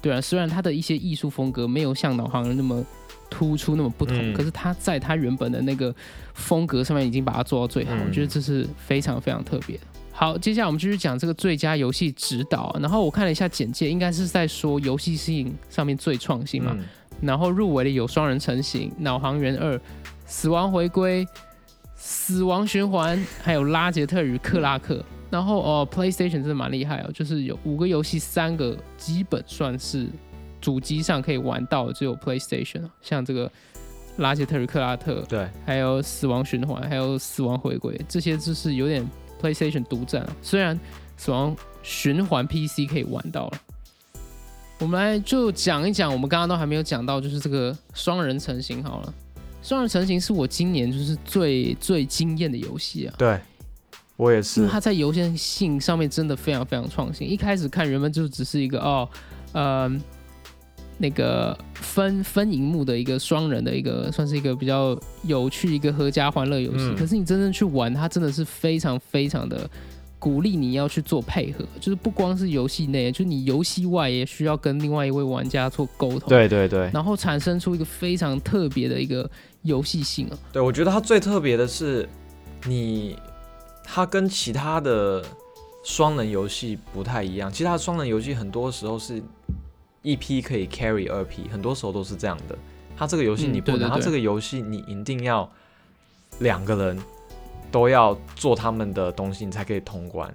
[0.00, 2.84] 对啊，虽然他的一些艺术风格没有像导航人那么
[3.30, 5.94] 突出那么不同，嗯可是他在他原本的那个
[6.34, 9.82] 风格上面已经把它做到最好，嗯我觉得这是非常非常特别的。
[10.12, 12.80] 好，接下来我们继续讲这个最佳游戏指导啊。
[12.80, 16.72] 然后我看了一下简介，应该是在说游戏性上面最创新嘛。
[16.76, 16.84] 嗯
[17.20, 19.80] 然后入围的有双人成型、脑航员二、
[20.24, 21.26] 死亡回归、
[21.96, 25.04] 死亡循环，还有拉杰特与克拉克。
[25.28, 30.06] 然后哦，PlayStation 真的蛮厉害哦，就是有五个游戏，三个基本算是
[30.68, 33.50] 主机上可以玩到的，只有 PlayStation 啊像这个
[34.18, 39.02] 拉杰特与克拉特，对，还有死亡循环，还有死亡回归，这些就是有点
[39.40, 40.36] PlayStation 独占啊。
[40.42, 40.78] 虽然
[41.16, 43.58] 死亡循环 PC 可以玩到了。
[44.78, 49.14] 我们来就讲一讲，我们刚刚都还没有讲到，就是这个双人成型好了。
[49.62, 53.40] 双人成型是我今年就是最最惊艳的游戏啊，对，
[54.18, 57.26] 我也因是为，它在游戏性上面真的非常非常创新。
[57.26, 59.08] 一开始看原本就只是一个哦，
[59.52, 59.90] 呃，
[60.98, 66.84] 那个分分荧幕的一个双人的一个，算是一个比较有趣一个合家欢乐游戏。
[66.84, 69.70] 嗯可是你真正去玩，它真的是非常非常的
[70.18, 79.30] 鼓励你要去做配合，就是不光是游戏内，就你游戏外也需要跟另外一位玩家做沟通，，对对对然后产生出一个非常特别的一个
[79.62, 80.38] 游戏性啊。
[80.52, 82.08] 对，我觉得它最特别的是
[82.66, 83.16] 你，
[83.84, 85.24] 它跟其他的
[85.84, 87.52] 双人游戏不太一样。
[87.52, 89.22] 其他的双人游戏很多时候是
[90.10, 92.56] 一批可以 carry 二批，很多时候都是这样的。
[92.96, 95.48] 他这个游戏嗯你不能，它对对对这个游戏你一定要
[96.40, 96.98] 两个人
[97.70, 100.32] 都要做他们的东西，你才可以通关。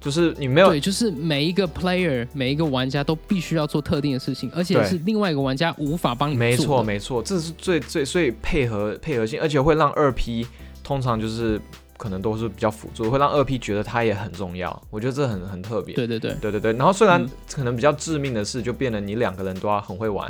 [0.00, 6.38] 就是你没有对，就是每一个 player，每一个玩家都必须要做特定的事情，而且是另外一个玩家无法帮你做。
[6.40, 10.44] 没错，没错，这是最最所以配合配合性，而且会让二批
[10.82, 11.60] 通常就是
[12.02, 14.82] 可能都是比较辅助，会让二 P 觉得它也很重要。
[14.90, 15.94] 我觉得这很很特别。
[15.94, 20.26] 对对对，对对对然后虽然嗯可能比较致命的是，就变得你两个人都要很会玩，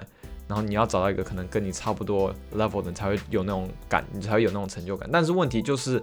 [0.47, 5.09] 然后你要找到一个可能跟你差不多 level 的，你才会有那种感，你才会有那种成就感。
[5.11, 6.03] 但是问题就是，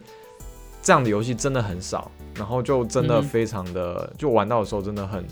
[0.81, 5.23] 这样的游戏真的很少，然后就真的非常的，就玩到的时候真的很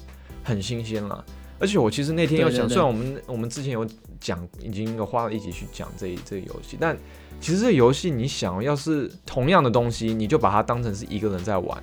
[0.44, 1.26] 很新鲜了。
[1.60, 3.84] 而且我其实那天有想，对对对虽然我们我们之前有
[4.20, 6.96] 讲，已经有花了一集去讲这一这个游戏，但
[7.40, 11.82] 其实这游戏你想，要是同样的东西，你就把它当成是一个人在玩，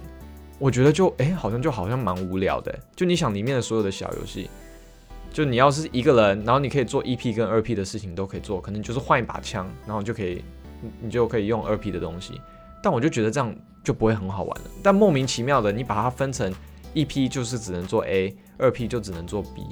[0.58, 2.76] 我觉得就哎、好像就好像蛮无聊的。
[2.94, 4.50] 就你想里面的所有的小游戏，
[5.32, 10.44] 就你要是一个人，然后你可以做一 P 跟二 P 的事情都可以做，可能就是换一把枪，然后就可以
[11.00, 12.40] 你就可以用二 P 的东西。
[12.82, 14.70] 但我就觉得这样就不会很好玩了。
[14.82, 16.52] 但莫名其妙的，你把它分成
[16.92, 19.62] 一 P 就是只能做 A，二 P 就只能做 B，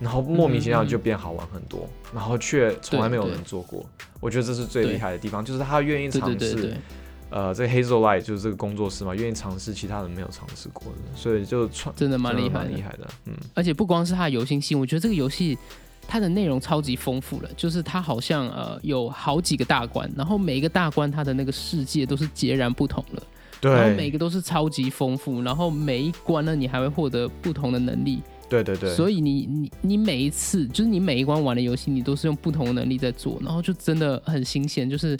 [0.00, 3.84] 然后莫名其妙就变好玩很多，然后却从来没有人做过。
[4.18, 6.36] 我觉得这是最厉害的地方，就是他愿意尝试。
[6.36, 6.76] 对对对，
[7.30, 12.80] 呃，这个 Hazel Light 就是这个工作室嘛，愿意尝试其他人没有尝试过的，所以就创真的蛮厉害蛮厉。
[12.80, 13.06] 害的。
[13.26, 15.56] 嗯，而且不光是它的游戏性，我觉得这个游戏
[16.08, 35.16] 它的内容超级丰富了，就是它好像呃有好几个大关，然后每一个大关它的那个世界都是截然不同的，然后每对，个都是超级丰富，然后每一关呢你还会获得不同的能力，对对对，所以你你你每一次就是你每一关玩的游戏，你都是用不同的能力在做，然后就真的很新鲜，就是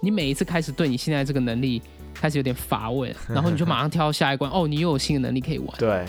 [0.00, 1.82] 你每一次开始对你现在这个能力
[2.14, 5.68] 开始有点乏味， 然后你就马上跳到下一关，哦，你又有新的能力可以玩。
[5.78, 6.06] 对，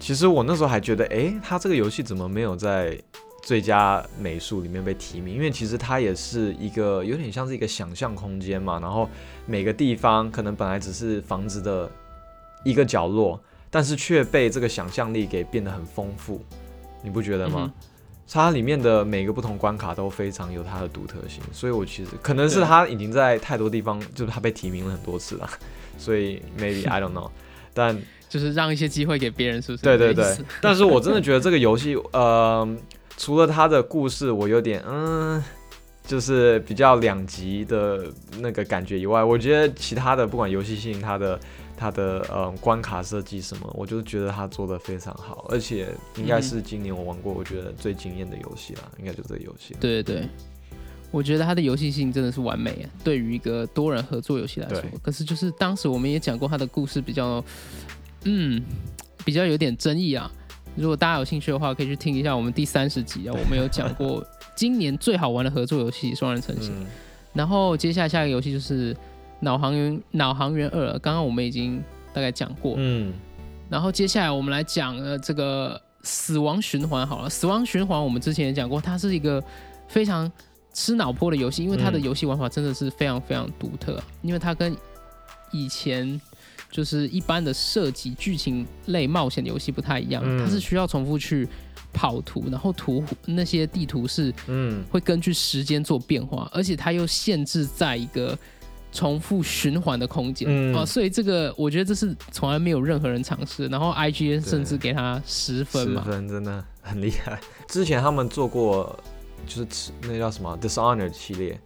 [0.00, 3.00] 其实我那时候还觉得，诶，他这个游戏怎么没有在
[3.42, 5.34] 最佳美术里面被提名？
[5.34, 9.08] 因为其实它也是一个有点像是一个想象空间嘛，然后
[9.46, 11.90] 每个地方可能本来只是房子的
[12.64, 13.38] 一个角落，
[13.74, 16.40] 但是却被这个想象力给变得很丰富，
[17.02, 17.62] 你不觉得吗？
[17.64, 17.72] 嗯
[18.26, 25.50] 它里面的每个不同关卡都非常有它的独特性，所以我其实可能是对它已经在太多地方，就是它被提名了很多次了，
[25.98, 27.30] 所以 maybe I don't know，
[27.74, 27.96] 但
[28.28, 29.82] 就是让一些机会给别人，是不是？
[29.82, 32.66] 对对对但是我真的觉得这个游戏， 呃，
[33.18, 35.44] 除了它的故事我有点嗯，
[36.06, 38.06] 就是比较两极的
[38.40, 41.38] 那个感觉以外，我觉得其他的不管游戏性，它的
[41.76, 49.74] 它的嗯关卡设计什么，我就觉得它做的非常好，而且应该是今年我玩过我觉得最惊艳的游戏啦，应该就这个游戏。
[49.80, 50.28] 对对对，
[51.10, 54.80] 我觉得它的游戏性真的是完美啊，对于一个多人合作游戏来说。
[54.80, 54.90] 对。
[55.02, 57.44] 可是就是当时我们也讲过，它的故事比较，
[58.24, 58.62] 嗯，
[59.24, 60.30] 比较有点争议啊。
[60.76, 66.86] 如果大家有兴趣的话，可以去听一下我们第三十集啊，我们有讲过今年最好玩的合作游戏《双人成行》 嗯，
[67.32, 68.92] 然后接下来下一个游戏就是
[69.44, 71.80] 《脑航员脑航员二》，刚刚我们已经
[72.12, 72.74] 大概讲过。
[72.78, 73.12] 嗯，
[73.70, 79.42] 然后接下来我们来讲呃这个死亡循环好了，死亡循环我们之前也讲过，它是一个
[79.86, 80.30] 非常
[80.72, 82.02] 吃脑波的游戏，因为它的嗯。
[82.02, 84.76] 游戏玩法真的是非常非常独特，因为它跟
[85.52, 86.20] 以前
[86.70, 90.38] 就是一般的射击剧情类冒险的游戏不太一样，嗯。
[90.42, 91.48] 它是需要重复去
[91.92, 98.36] 跑图，然后图那些地图是嗯，会根据时间做变化，而且它又限制在一个
[98.94, 100.74] 重复循环的空间、嗯。
[100.74, 103.66] 哦，所以这个我觉得这是从来没有任何人尝试。
[103.66, 106.02] 然后 IGN 甚至给他十分嘛。
[106.06, 107.38] 十，分真的很厉害。
[107.68, 108.98] 之前他们做过
[109.46, 111.60] 就是那叫什么 Dishonored 系列，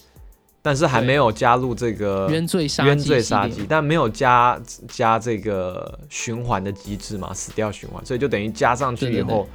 [0.63, 9.47] 但是还对没有加入这个冤罪杀冤罪杀机，但没有加加这个循环的机制嘛，死掉循环，所以就等于加上去以后，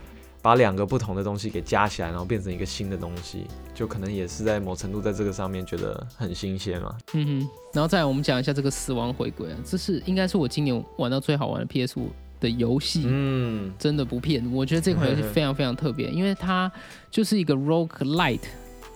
[0.43, 6.95] 把两个不同的东西给加起来，然后变成一个新的东西，就可能也是在某程度在这个上面觉得很新鲜嘛。
[7.13, 7.49] 嗯哼。
[7.73, 13.03] 然后再来我们讲一下这个死亡回归啊，这是应该是我今年玩到最好玩的 PS 五的游戏。
[13.07, 16.69] 嗯，真的不骗，我觉得这款游戏非常非常特别，因为它
[17.09, 18.41] 就是一个 rogue light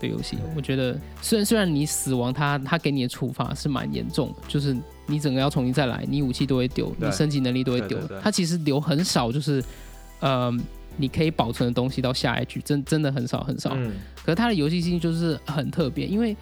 [0.02, 0.38] 的游戏。
[0.54, 7.98] 我觉得虽然虽然你死亡它，它给你的处罚是蛮严重的，就是你整个要重新再来，你武器都会丢，你升级能力都会丢。
[8.22, 9.64] 它其实留很少，就是
[10.20, 10.52] 呃
[10.98, 13.72] 你可以保存的东西到下一局，真真的很少很少。
[13.76, 16.36] 嗯，可是它的游戏性就是很特别，因为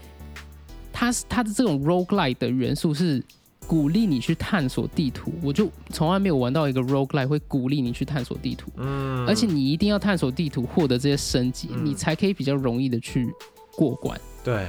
[0.91, 3.23] 它是它的这种 roguelike 的元素是
[3.67, 13.27] 鼓励你去探索地图，我就从来没有玩到一个 roguelike 会鼓励你去探索地图，嗯，而且你一定要探索地图获得这些升级，嗯你才可以比较容易的去
[13.75, 14.19] 过关。
[14.43, 14.67] 对。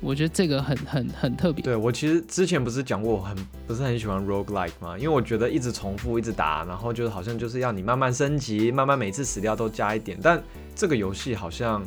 [0.00, 1.62] 我觉得这个很很很特别。
[1.62, 3.36] 对我其实之前不是讲过，我很
[3.66, 10.18] 不是很喜欢 roguelike 嘛，因为我觉得一直重复一直打，然后就是好像就是要你慢慢升级，慢慢每次死掉都加一点。
[10.22, 10.42] 但
[10.74, 11.86] 这个游戏好像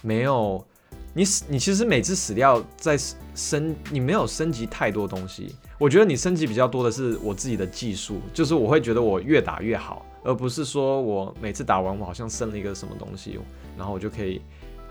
[0.00, 0.64] 没有
[1.12, 2.98] 你死，你其实每次死掉再
[3.34, 5.54] 升，你没有升级太多东西。
[5.78, 13.38] 我觉得你升级比较多的是我自己的技术，就是我会觉得我越打越好，而不是说我每次打完我好像升了一个什么东西，
[13.76, 14.40] 然后我就可以。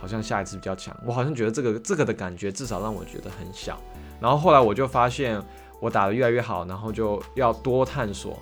[0.04, 3.80] 好像下一次比较强，我好像觉得这个这个的感觉至少让我觉得很小。
[4.20, 5.42] 然后后来我就发现
[5.80, 8.38] 我打得越来越好，然后就要多探索，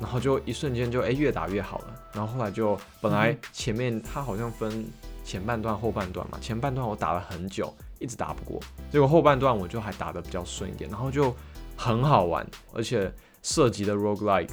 [0.00, 1.94] 然后就一瞬间就哎越打越好了。
[2.14, 4.86] 然后后来就本来前面它好像分
[5.22, 8.58] 前半段后半段嘛，前半段我打了很久，一直打不过，
[8.90, 11.36] 结果后半段我就还打得比较顺一点，然后就
[11.76, 13.12] 很好玩，而且
[13.42, 14.48] 涉及的 roguelike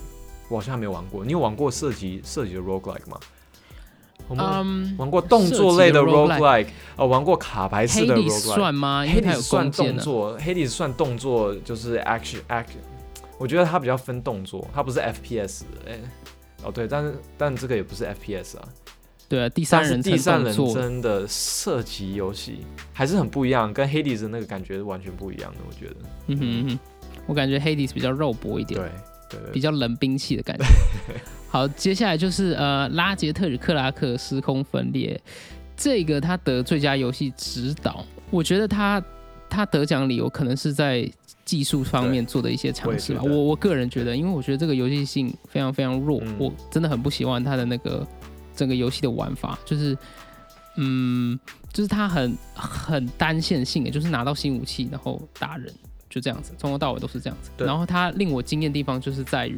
[0.49, 3.17] 我好像还没玩过，你有玩过射击射击的 roguelike 吗？
[4.27, 8.39] 我们嗯玩过动作类的 roguelike，呃，玩过卡牌式的 roguelike。
[8.53, 9.05] 算吗？
[9.05, 9.69] 因为它有算。
[9.71, 12.81] 动作，Hades 算动作，就是 action action。
[13.37, 15.91] 我觉得它比较分动作，它不是 FPS 的。
[15.91, 15.99] 哎、
[16.63, 18.67] 哦对，但是但这个也不是 FPS 啊。
[19.27, 25.57] 对啊，第三人第三人称的射击游戏还是很不一样，跟 Hades 的那个感觉是完全不一样的。
[25.67, 25.95] 我觉得，
[26.27, 26.79] 嗯哼嗯哼，
[27.27, 28.79] 我感觉 Hades 比较肉搏一点。
[28.79, 28.89] 对
[29.29, 30.65] 对对，比较冷兵器的感觉。
[31.51, 35.19] 好，接下来就是呃拉杰特与克拉克时空分裂，
[35.75, 39.03] 这个他得最佳游戏指导，我觉得他
[39.49, 41.05] 他得奖理由可能是在
[41.43, 43.21] 技术方面做的一些尝试吧。
[43.21, 48.07] 我我我个人觉得，因为我觉得这个游戏性非常非常弱，嗯我真的很不喜欢他的那个
[48.55, 49.97] 整个游戏的玩法，就是
[50.77, 51.37] 嗯，
[51.73, 55.69] 就是它很很单线性的，就是拿到新武器然后打人。
[56.09, 57.51] 就这样子，从头到尾都是这样子。
[57.57, 59.57] 然后它令我惊艳的地方就是在于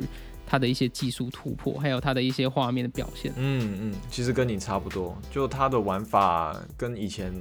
[0.53, 3.33] 它的一些技术突破，还有它的一些画面的表现。
[3.37, 7.33] 嗯嗯，其实跟你差不多，就它的玩法跟以前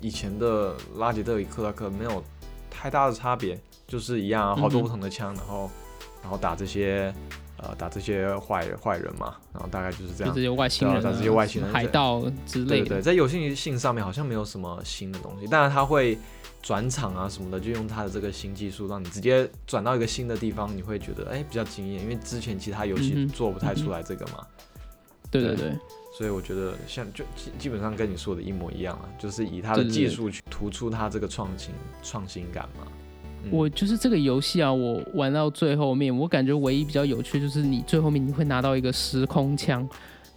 [0.00, 2.20] 以前的拉杰特与克拉克没有
[2.68, 5.70] 太大的差别，就是一样啊，好多不同的枪，然后
[6.22, 7.14] 然后打这些
[7.58, 10.42] 呃打这些坏坏人嘛，然后大概就是这样就这。
[10.42, 12.86] 些外星人、这些外星人海盗之类的。
[12.86, 16.18] 对对，在游戏性上面好像没有什么新的东西，当然它会
[16.62, 24.46] 转场啊什么的，就用它的这个新技术，让你直接转到一个新的地方，你会觉得哎、比较惊艳，因为之前其他游戏做不太出来这个嘛。
[25.30, 25.72] 对对对，
[26.18, 32.86] 所以我觉得像就基基本上跟你说的一模一样啊，就是以它的技术去突出它这个创新创新感嘛。
[33.44, 33.50] 嗯。
[33.52, 39.88] 我就是这个游戏啊，我玩到最后面，我感觉唯一比较有趣就是你最后面你会拿到一个时空枪，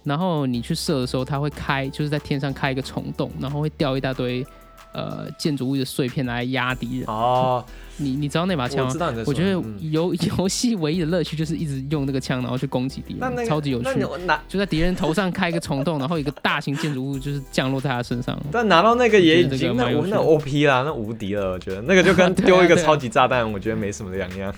[0.04, 4.46] 然后你去射的时候，它会开，就是在天上开一个虫洞，然后会掉一大堆
[4.94, 7.06] 呃建筑物的碎片来压敌人。
[7.06, 7.62] 哦，
[7.98, 8.98] 你你知道那把枪吗我知？
[8.98, 9.28] 道你在说。
[9.30, 13.88] 我觉得嗯游 游戏唯一的乐趣就是一直用那个枪，然后去攻击敌人，那那个超级有趣。
[13.98, 18.40] 那拿就在敌人头上开一个虫洞，然后一个大型建筑物就是降落在他身上。
[18.50, 21.52] 但拿到那个也已经那无那个蛮有趣的 OP 啦，那无敌了。
[21.52, 24.54] 我觉得那个就跟 丢一个超级炸弹，我觉得没什么两样。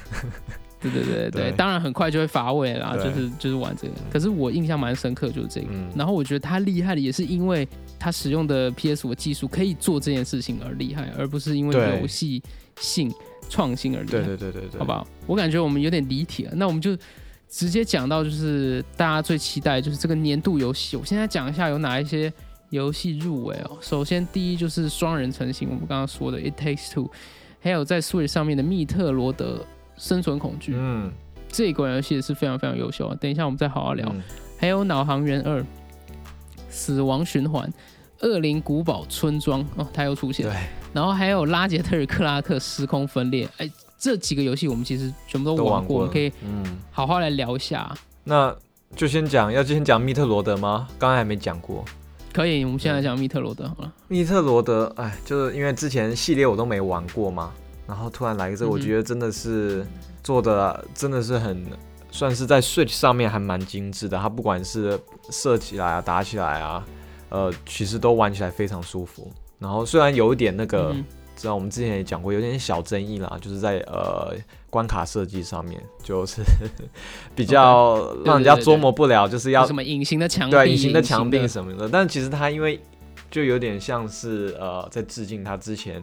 [0.80, 3.94] 对对对对对当然很快就会乏味啦，就是就是玩这个。
[4.10, 5.68] 可是我印象蛮深刻，就是这个。
[5.70, 7.66] 嗯然后我觉得他厉害的也是因为
[7.98, 12.42] 他使用的 PS 五技术可以做这件事情而厉害，而不是因为游戏
[12.80, 13.12] 性
[13.48, 14.18] 创新而厉害。
[14.18, 15.06] 对对对对对，好不好？
[15.26, 16.96] 我感觉我们有点离题了，那我们就
[17.48, 20.96] 直接讲到就是大家最期待就是这个年度游戏。
[20.96, 22.30] 我现在讲一下有哪一些
[22.70, 23.78] 游戏入围哦。
[23.80, 27.10] 首先第一就是双人成型，我们刚刚说的 It Takes Two，
[27.60, 29.64] 还有在 Switch 上面的密特罗德
[29.96, 31.10] 生存恐惧，嗯，
[31.48, 33.16] 这一款游戏也是非常非常优秀啊。
[33.20, 34.08] 等一下我们再好好聊。
[34.10, 34.22] 嗯
[34.58, 35.62] 还有脑航员二、
[36.70, 37.70] 死亡循环、
[38.20, 40.46] 恶灵古堡村庄哦，它又出现。
[40.46, 40.56] 对，
[40.94, 47.94] 然后还有拉杰特尔克拉克时空分裂，哎，这几个游戏我们其实全部都玩过，我们可以嗯，好好来聊一下。
[48.24, 48.56] 那
[48.94, 50.88] 就先讲，要先讲密特罗德吗？
[50.98, 51.84] 刚才还没讲过。
[52.32, 53.92] 可以，我们现在讲密特罗德好了。
[54.08, 57.52] 密特罗德，哎，就是因为之前系列我都没玩过嘛，
[57.86, 59.86] 然后突然来个这个，我觉得真的是
[60.22, 61.64] 做的真的是很，
[62.10, 64.18] 算是在 Switch 上面还蛮精致的。
[64.18, 64.98] 它不管是
[65.30, 66.84] 射起来啊、打起来啊，
[67.28, 69.30] 呃，其实都玩起来非常舒服。
[69.58, 71.04] 然后虽然有一点那个，嗯
[71.36, 74.34] 知道我们之前也讲过，有点小争议啦，就是在呃
[74.70, 76.40] 关卡设计上面，就是
[77.36, 81.86] 比较让人家琢磨不了，就是要什么隐形的墙壁、对隐形的墙壁什么的。
[81.86, 82.80] 但其实它因为
[83.30, 86.02] 就有点像是呃在致敬它之前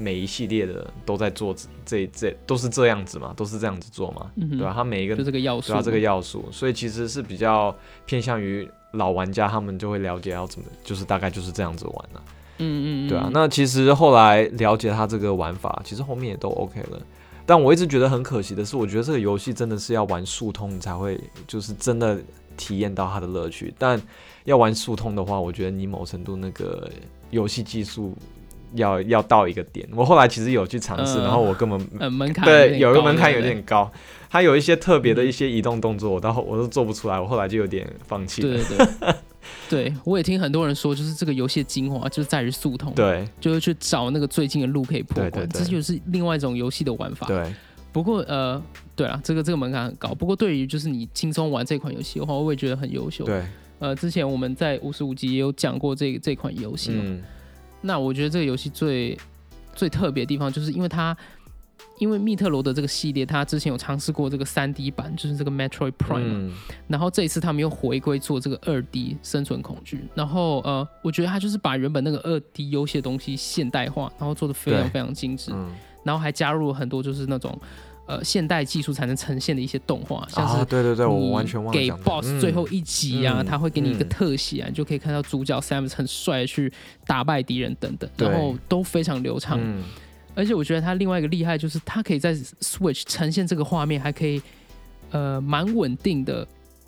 [0.00, 7.74] 每一系列的都在做这这都是这样子嘛，都是这样子做嘛，嗯对吧、它每一个就这个要素对啊这个要素，所以其实是比较
[8.06, 12.22] 偏向于老玩家，他们就会了解要怎么，就是大概就是这样子玩了、
[12.58, 17.00] 嗯嗯嗯，对啊，那其实后来了解它这个玩法，其实后面也都 OK 了。
[17.46, 22.16] 但我一直觉得很可惜的是，我觉得这个游戏真的是要玩速通，你才会就是真的
[22.56, 23.74] 体验到它的乐趣。
[23.76, 24.00] 但
[24.44, 26.88] 要玩速通的话，我觉得你某程度那个
[27.30, 28.16] 游戏技术
[28.74, 29.88] 要要到一个点。
[29.94, 33.90] 我后来其实有去尝试，嗯然后我根本呃门槛对有一个门槛有点高，
[34.28, 38.48] 它有一些特别的一些移动动作，我到后我都做不出来，我后来就有点放弃了。
[38.48, 39.14] 对对对。
[39.68, 47.26] 对，我也听很多人说，就是这个游戏的精华就是在于速通，，对就是去找那个最近的路可以破关，对对对这就是另外一种游戏的玩法。
[47.26, 47.52] 对，
[47.90, 48.62] 不过呃，
[48.94, 50.14] 对啊，这个这个门槛很高。
[50.14, 53.24] 不过对于就是你轻松玩这款游戏的话，我也觉得很优秀。
[53.24, 53.42] 对，
[53.78, 57.02] 呃，之前我们在五十五集也有讲过这这款游戏嘛。
[57.04, 57.22] 嗯，
[57.80, 59.18] 那我觉得这个游戏最
[59.74, 61.16] 最特别的地方，就是因为它，
[61.98, 66.50] 因为密特罗德这个系列，它之前有尝试过这个三 D 版，就是这个 Metroid Prime，、
[66.88, 75.50] 然后这一次他们又回归做这个二 D 生存恐惧，然后呃，我觉得它就是把原本那个二 D 游戏的东西现代化，然后做的非常非常精致。
[75.54, 75.70] 嗯，
[76.04, 77.58] 然后还加入了很多就是那种
[78.10, 84.08] 呃现代技术才能呈现的一些动画，像啊，是对对对，我完全忘了给 BOSS 嗯最后一集啊，嗯他会给你一个嗯。
[84.08, 86.72] 特写啊，你就可以看到主角 Samus 很帅去
[87.06, 89.56] 打败敌人等等，然后都非常流畅。
[89.62, 89.84] 嗯，
[90.34, 94.42] 而且我觉得他另外一个厉害就是，他可以在 Switch 呈现这个画面，还可以
[95.12, 96.46] 呃蛮稳定的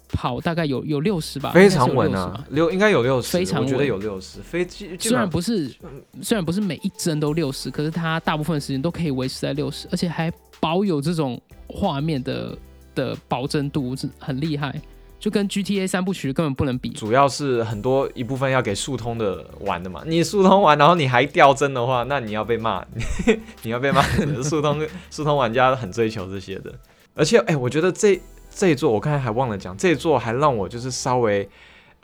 [0.08, 2.44] 跑，大概有有六十吧，非应该是有60常稳啊吧，。
[2.50, 4.40] 六应该有六十，非常我觉得稳有六十，
[4.98, 5.72] 虽然不是
[6.20, 10.30] 虽然不是每一帧都六十，可是它大部分时间都可以维持在六十，而且还
[10.62, 12.56] 保有这种画面的
[12.94, 14.80] 的保真度，是很厉害，
[15.18, 16.90] 就跟 GTA 三部曲根本不能比。
[16.90, 20.04] 主要是很多一部分要给速通的玩的嘛。
[20.06, 22.86] 你速通玩，然后你还掉帧的话，那你要被骂，
[23.62, 24.00] 你要被骂。
[24.44, 26.72] 速通 速通玩家很追求这些的，
[27.14, 31.48] 而且哎、我觉得这这一座我刚才还忘了讲，这一座还让我就是稍微。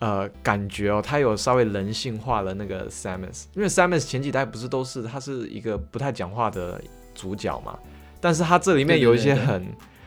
[0.01, 6.81] 呃，感觉哦，他有稍微人性化了那个 Samus，因为 Samus 前几代不是都是他是一个不太讲话的
[7.17, 7.77] 主角嘛，
[8.21, 9.67] 但是他这里面有一些很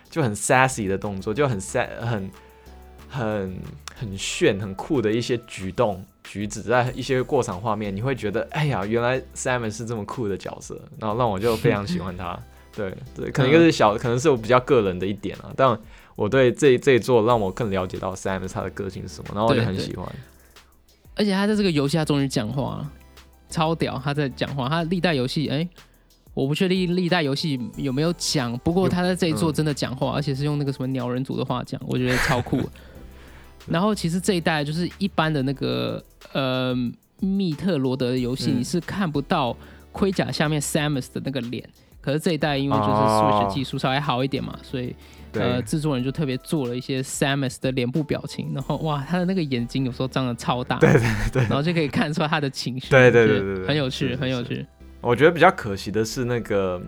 [0.10, 2.30] 就很 sassy 的动作，就很 sa 很
[3.10, 3.56] 很
[3.96, 12.40] 很炫、很酷的一些举动举止，在一些过场画面，你会觉得，哎呀，原来 Simon 是这么酷的角色，然后让我就非常喜欢他。
[12.74, 15.78] 对对，可能就是小，可能是我比较个人的一点啊，但
[16.16, 20.08] 我对这这一座让我更了解到 Simon 他的个性是什么，然后我就很喜欢。
[21.16, 22.92] 而且他在这个游戏他终于讲话了，
[23.50, 24.02] 超屌！
[24.02, 25.68] 他在讲话，他历代游戏，哎、
[26.34, 32.62] 我不确定历代游戏有没有讲，不过他在这一座嗯真的讲话，而且是用那个什么鸟人族的话讲，我觉得超酷。
[33.68, 36.04] 然后其实这一代就是一般的那个
[36.34, 36.76] 呃
[37.20, 39.56] 密特罗德的游戏，嗯你是看不到
[39.92, 41.64] 盔甲下面 Samus 的那个脸。
[42.00, 44.96] 可是这一代因为就是哦 Switch 技术稍微好一点嘛，所以，
[45.34, 51.02] 呃，制作人就特别做了一些 Samus 的脸部表情，然后哇，他的那个眼睛有时候张的超大，对对
[51.32, 54.66] 对然后就可以看出他的情绪，对对对对对很有趣，很有趣。
[55.02, 56.80] 我觉得比较可惜的是那个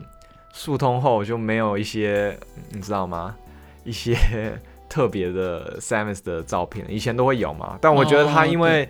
[0.53, 2.37] 速通后就没有一些，
[2.69, 3.35] 你知道吗？
[3.83, 4.15] 一些
[4.87, 7.77] 特别的 Samus 的照片，以前都会有嘛。
[7.81, 8.87] 但我觉得他哦因为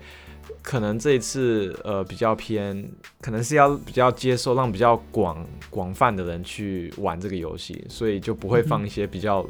[0.64, 2.90] 可能这一次呃比较偏，
[3.22, 9.46] 可能是要比较接受让比较广广泛的人去玩这个游戏，所以就不会放一些比较、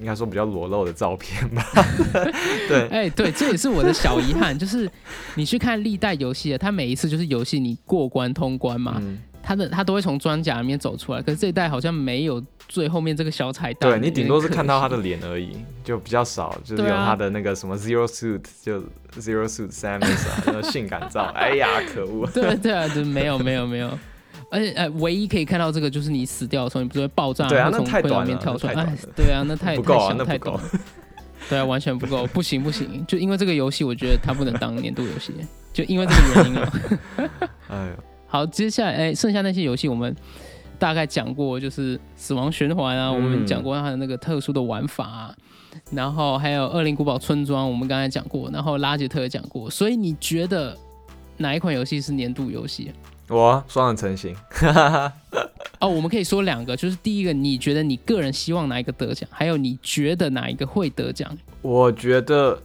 [0.00, 1.64] 应该说比较裸露的照片吧。
[2.68, 4.90] 对，哎、对，这也是我的小遗憾， 就是
[5.36, 18.80] 你去看历代游戏啊，它每一次就是游戏你过关通关嘛，嗯，它的他都会从装甲里面走出来，可是这一代好像没有最后面这个小彩蛋，对你顶多是看到他的脸而已，就比较少，就是有他的那个什么 Zero Suit，就
[19.20, 21.30] Zero Suit Samus 啊，那个性感照。
[21.36, 22.26] 哎呀，可恶！
[22.34, 23.96] 对对啊，对，没有没有没有。
[24.50, 30.70] 而且呃，唯一可以看到这个就是你死掉的时候，你不是会爆炸，从那太轨道里面短了跳出来，对啊，那太不够啊太小那不够太短了，
[31.48, 35.32] 对啊，完全不够，不行不行，就因为这个游戏，我觉得它不能当年度游戏，
[35.72, 36.72] 就因为这个原因了。
[37.70, 38.04] 哎呦，
[38.36, 40.14] 好，接下来哎，剩下那些游戏我们
[40.78, 45.34] 大概讲过，就是死亡循环啊，嗯我们讲过它的那个特殊的玩法、啊，
[45.90, 50.76] 然后还有恶灵古堡村庄，我们刚才讲过，然后拉杰特也讲过，所以你觉得
[51.38, 52.92] 哪一款游戏是年度游戏？
[53.30, 54.36] 我双人成型，
[55.80, 61.34] 哦，我们可以说两个，就是第一个，你觉得你个人希望哪一个得奖，还有你觉得哪一个会得奖？
[61.62, 62.60] 我觉得，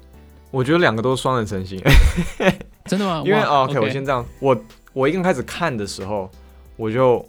[0.51, 1.82] 我觉得两个都是双人成型，
[2.84, 3.24] 真的吗？
[3.26, 4.53] 因为哦 OK，我先这样，我
[4.94, 6.30] 我一刚开始看的时候，
[6.76, 7.26] 我就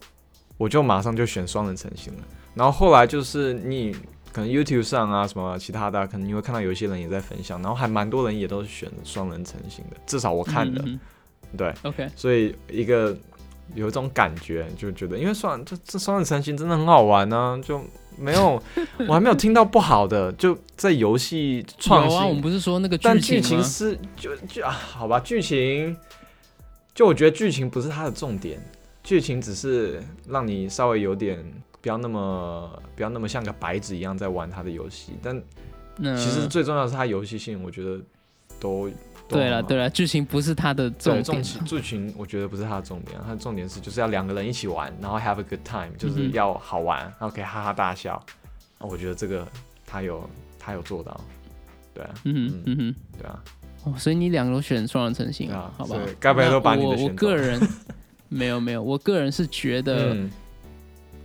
[0.56, 2.20] 我就马上就选双人成型了，
[2.54, 3.92] 然后后来就是你
[4.32, 11.00] 可能 YouTube 上啊什么其他的，可能你会看到有一些人也在分享，然后还蛮多人也都是选双人成型的，至少我看的，嗯嗯
[11.56, 13.16] 对，嗯 OK，所以一个
[13.74, 17.82] 有一种感觉，就觉得因为双这这双人成型真的很好玩呢、就
[18.18, 18.62] 没有
[19.06, 22.18] 我还没有听到不好的，就在游戏创新。
[22.18, 23.62] 啊，我们，不是说那个但剧情吗？
[23.62, 25.96] 剧情是就就啊，好吧，剧情
[26.94, 28.60] 就我觉得剧情不是它的重点，
[29.02, 31.44] 剧情只是让你稍微有点
[31.80, 35.42] 不要那么不要那么像个白纸一样在玩它的游戏，但
[36.16, 38.00] 其实最重要的是它游戏性，我觉得
[38.60, 38.90] 都。
[39.28, 48.14] 对了对了，剧情不是它的重对，点剧情我觉得不是它的重点啊，它的重点是就是要两个人一起玩，然后 have a good time，就是要好玩，然后可以哈哈大笑。
[48.76, 49.48] 啊我觉得这个
[49.86, 50.28] 他有
[50.58, 51.18] 他有做到，
[51.94, 52.94] 对啊，嗯哼嗯哼。
[53.18, 53.42] 对啊，
[53.84, 55.96] 哦，所以你两个都选双人成型啊好吧？
[56.20, 57.60] 该不会都把你的那我我个人
[58.28, 60.30] 没有没有，我个人是觉得，嗯。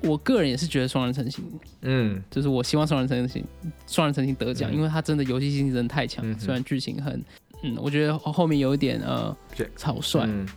[0.03, 1.43] 我个人也是觉得双人成型，
[1.81, 2.21] 嗯。
[2.29, 3.43] 就是我希望双人成型，
[3.87, 4.75] 双人成型得奖，嗯。
[4.75, 7.23] 因为它真的游戏性真的太强，嗯虽然剧情很，
[7.63, 9.35] 嗯，我觉得后面有一点呃
[9.75, 10.47] 草率，嗯。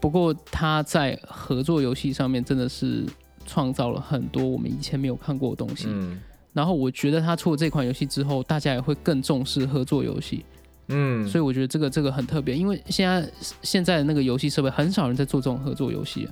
[0.00, 3.04] 不过他在合作游戏上面真的是
[3.46, 5.86] 创造了很多我们以前没有看过的东西。
[5.88, 6.20] 嗯。
[6.52, 10.44] 然后我觉得他出了这款游戏之后，大家也会更重视合作游戏。
[10.88, 13.28] 嗯，所以我觉得这个这个很特别，因为现在
[13.62, 16.28] 现在的那个游戏设备很少人在做这种合作游戏，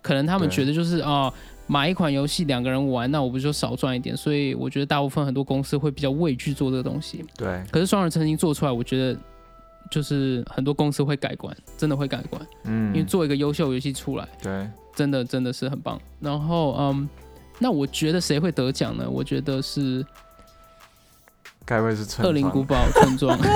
[0.00, 1.32] 可能他们觉得就是哦，
[1.66, 4.16] 买一款游戏两个人玩，那我不就少赚一点？
[4.16, 7.24] 所以我觉得大部分很多公司会比较畏惧做这个东西。
[7.36, 9.18] 对，可是双人成行做出来，我觉得
[9.90, 16.00] 就是很多公司会改观，真的会改观，嗯，因为做一个优秀游戏出来，对，真的真的是很棒。
[16.18, 17.08] 然后嗯，
[17.60, 19.08] 那我觉得谁会得奖呢？
[19.08, 20.04] 我觉得是
[21.64, 23.38] 该不会是村庄恶灵古堡村庄。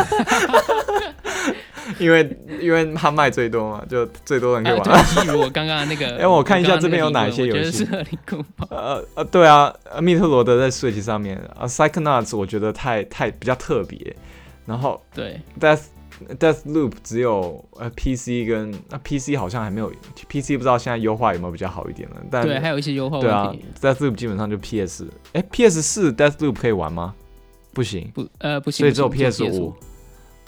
[2.01, 2.29] 因为
[2.61, 4.85] 因为他卖最多嘛，就最多人可以哎，玩。
[4.85, 8.67] 对，基于我刚刚那个， 哎我看一下这边有哪一些游戏我觉得是恶灵古堡。
[8.71, 14.15] 呃呃，对啊，呃密特罗德在 Switch 上面，啊 Psychonauts 我觉得太太比较特别，
[14.67, 15.83] 然后对，Death
[16.41, 19.89] Death Loop 只有呃 PC 跟那、PC 好像还没有
[20.29, 23.53] PC 不知道现在优化有没有比较好一点了，但对，还有一些优化对啊。
[23.81, 27.15] Death Loop 基本上就 PS，哎 PS 四 Death Loop 可以玩吗？
[27.77, 29.74] 不行，不，呃，不行，所以只有 PS 五，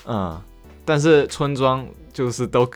[0.07, 0.41] 嗯，
[0.83, 2.67] 但是村庄就是都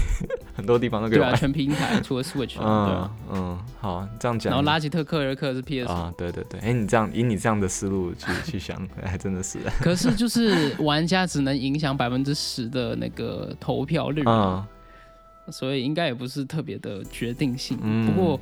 [0.54, 3.10] 很多地方都可以对啊，全平台除了 Switch，对嗯啊。
[3.32, 14.62] 嗯，好，这样讲，然后拉吉特克尔克是 PS，啊，对对对，哎、你这样以你这样的思路去 去想，还真的是，可是就是玩家只能影响百分之十的那个投票率，嗯，
[15.50, 17.78] 所以应该也不是特别的决定性。
[17.82, 18.06] 嗯。
[18.06, 18.38] 不过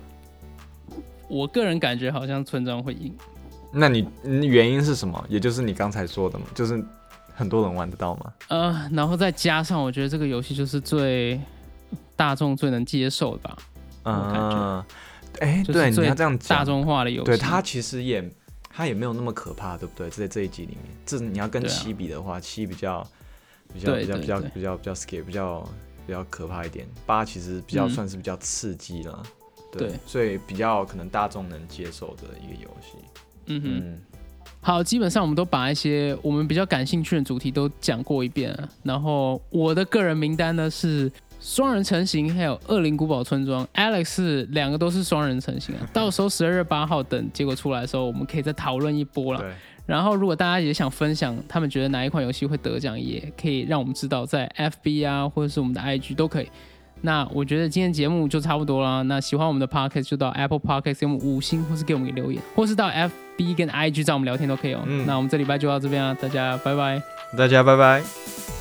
[1.29, 3.15] 我个人感觉好像村庄会赢。
[3.73, 5.25] 那你你原因是什么？
[5.29, 6.83] 也就是你刚才说的嘛，就是
[7.35, 11.41] 很多人玩得到吗，呃，然后再加上我觉得这个游戏就是最
[12.17, 13.59] 大众最能接受的
[14.05, 14.85] 嗯，
[15.39, 17.27] 哎、对，你最要这样讲，大众化的游戏。
[17.27, 18.29] 对它其实也
[18.69, 20.11] 它也没有那么可怕，对不对？
[20.11, 23.07] 在这一集里面，这你要跟七比的话，七比较
[23.73, 25.69] 比较比较比较比较比较 scare，比较
[26.07, 26.87] 比较可怕一点。
[27.07, 29.23] 八其实比较嗯算是比较刺激了，
[29.73, 32.99] 对所以比较可能大众能接受的一个游戏。
[33.51, 33.83] 嗯哼。
[33.85, 33.99] 嗯，
[34.61, 38.69] 好，基本上我们都把一些我们比较感兴趣的主题都讲过一遍了。
[38.83, 43.67] 然后我的个人名单呢是双人成型，还有恶灵古堡村庄。
[43.75, 45.89] Alex 是两个都是双人成型啊。
[45.93, 49.43] 到时候十二月八号等结果出来的时候，我们可以再讨论一波了。
[49.87, 56.49] 然后如果大家也想分享他们觉得哪一款游戏会得奖，也可以让我们知道，在 FB 啊或者是我们的 IG 都可以。
[57.03, 59.03] 那我觉得今天节目就差不多了。
[59.05, 64.81] 那喜欢我们的 Podcast 就到 Apple Podcast 给我们五星，或是给我们个留言，或是到 FB 跟 IG 找我们聊天都可以哦。
[64.87, 67.03] 嗯那我们这礼拜就到这边了，大家拜拜。
[67.37, 68.60] 大家拜拜。